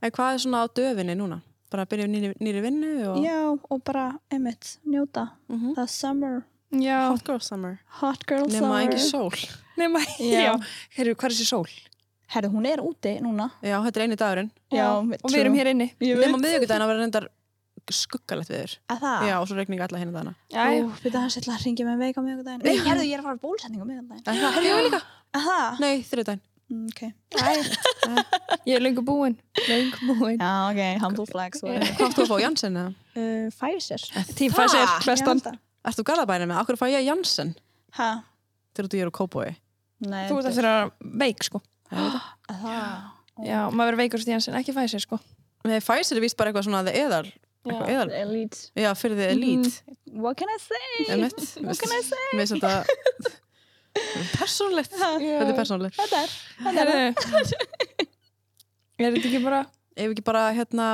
[0.02, 1.38] En hvað er svona á döfinni núna?
[1.74, 3.16] Bara að byrja nýri, nýri vinnu og...
[3.26, 3.38] já,
[3.74, 5.74] og bara einmitt, njóta Mhm.
[5.78, 6.44] það summer,
[6.74, 7.78] Já, Hot girl summer.
[8.02, 9.30] hot girl Nema summer ekki sól.
[9.78, 10.42] nema, Já.
[10.50, 10.54] já
[10.98, 11.70] Herru, hvað er þessi sól?
[12.34, 14.50] Herðu, hún er úti núna Já, þetta er eini dagurinn.
[14.74, 17.28] Já, og við erum hér inni Nema miðvikudaginn að vera reyndar
[17.92, 18.78] skuggalegt viður.
[18.94, 20.34] að það Já, og svo regning alla hérna.
[20.54, 23.28] Ó, byrja hans ætla að ringja með veik á miðvikudaginn Nei, herðu, ég er að
[23.28, 23.88] fara á bólsetningu á
[24.40, 25.04] það,
[25.34, 25.80] að það?
[25.84, 26.44] Nei, þriðdaginn.
[26.72, 27.02] Mm, ok
[28.70, 29.36] Ég er lengur búinn
[29.68, 32.94] Lengur búinn Já, ok, humble flags uh, Hvað áttu að fá Janssen eða?
[33.52, 34.06] Pfizer
[34.38, 36.62] Tím Pfizer, bestan að- á Garðabænum með?
[36.64, 37.52] Akkur fæ ég Janssen?
[38.00, 38.10] Ha?
[38.74, 39.50] Þegar þú er á Kópói.
[40.08, 41.62] Nei, Þú ert eftir að veik sko
[41.92, 42.16] að
[42.64, 45.20] það Já, maður verður veikur sem ekki Pfizer sko
[45.68, 47.24] Nei, Pfizer er vist bara eitthvað svona the eðal.
[47.28, 48.12] Eitthvað eðal.
[48.12, 49.84] Elite Já, fyrir the elite.
[50.12, 51.06] What can I say?
[51.14, 51.40] Emmett.
[51.64, 52.18] What can I say?
[52.34, 52.84] Mér finnst þetta
[54.40, 54.92] persónulegt.
[54.98, 55.96] Þetta er persónulegt.
[56.02, 56.30] Þetta er
[56.80, 57.00] Herðu
[59.04, 59.62] Er þetta ekki bara
[59.94, 60.86] Ef ekki bara, hérna,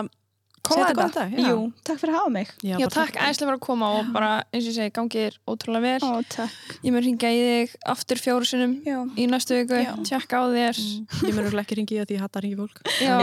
[0.69, 1.23] Koma setja þetta?
[1.25, 1.49] dag.
[1.49, 1.57] Jú,
[1.89, 4.63] takk fyrir að hafa mig Já, bara takk æslega fyrir að koma og bara eins
[4.63, 8.49] og ég segi, gangið ótrúlega vel Ó, takk Ég mun ringja í þig aftur fjóru
[8.49, 9.93] sinnum Já, í næstu viku, Já.
[10.07, 12.59] tjekka á þér Ég mun örugglega ekki ringi í það því ég hata að ringi
[12.59, 12.77] fólk.
[12.99, 13.17] Já,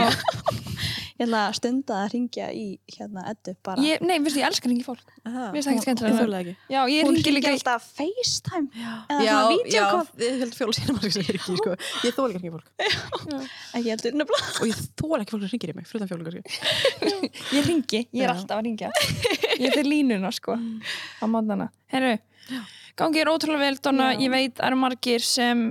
[1.16, 4.68] ég ætla að stunda að ringja í hérna Eddu bara ég, nei, veistu, ég elskar
[4.68, 5.46] að ringi fólk Aha.
[5.50, 6.54] Mér finnst það ekkert Ég skemmtilega þóla ekki.
[6.70, 7.60] Já, ég ringi líka í
[8.76, 8.92] Já,
[9.24, 9.80] já, ég
[11.32, 11.74] ég sko.
[12.04, 12.68] Ég þóla ekki að fólk.
[13.74, 16.42] Ekki heldur nefnilega Og ég þóla ekki fólk sem ringir í mig, fruðan kannski.
[17.52, 18.34] Ég ringi, ég er Já.
[18.36, 18.90] alltaf að ringja
[19.58, 20.56] Ég fyrir línuna sko
[21.22, 22.16] á mótana Herru,
[22.98, 24.20] gangi er ótrúlega vel Donna, Já.
[24.26, 25.66] ég veit eru margir sem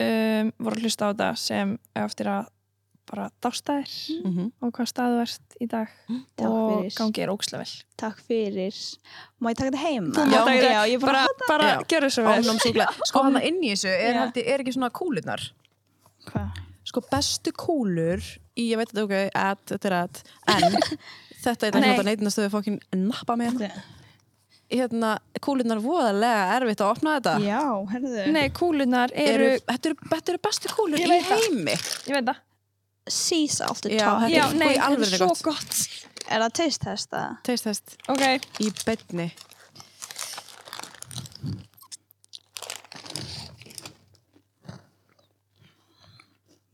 [0.00, 2.48] um, voru að hlusta á þetta sem eiga eftir að
[3.10, 3.24] bara
[4.22, 4.50] Mm -hmm.
[4.62, 5.88] og hvað staðu ert í dag
[6.36, 6.92] Takk og fyrir.
[6.94, 8.74] gangi er ókslega vel Takk fyrir
[9.40, 10.04] Má ég taka þetta heim?
[10.12, 10.70] Þú mátt taka þetta.
[10.72, 12.86] já, ég bara, bara, bara gjör þessu vel Ánumsúkla.
[13.04, 14.18] Sko hann inn í þessu, er, Já.
[14.20, 15.40] haldi, er ekki svona kúlunar?
[16.30, 16.48] Hvað?
[16.90, 18.18] Sko bestu kúlur
[18.58, 20.20] í, ég veit þetta ok, at, þetta er at,
[20.50, 20.76] en
[21.44, 21.88] þetta er Nei.
[21.92, 23.62] þetta neitinastöðu fokkin nappa með.
[24.70, 27.34] hérna, kúlunar voðalega erfitt að opna þetta.
[27.46, 27.62] Já,
[27.94, 28.26] herðu.
[28.34, 31.74] Nei, kúlunar eru, þetta, eru, eru bestu kúlur í heimi.
[32.10, 32.42] ég veit það.
[33.10, 34.20] Sea salt Já, top.
[34.26, 35.46] þetta Já, nei, þetta er svo gott.
[35.48, 35.78] gott.
[36.30, 37.38] Er það taste test það?
[37.48, 38.22] Taste test Ok,
[38.62, 39.30] í beinni.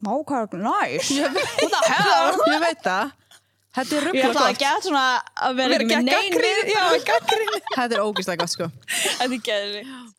[0.04, 1.10] Má, hvað er næs?
[1.16, 3.14] Ég veit það.
[3.76, 4.60] Þetta er Ég ruggla ætla að gott.
[4.62, 5.04] geta svona
[5.46, 6.60] að vera ekki með neyn við.
[6.72, 7.56] Já, gaggrín.
[7.76, 8.68] Þetta er ógislega gott sko.
[8.88, 10.15] Þetta er geðvikt.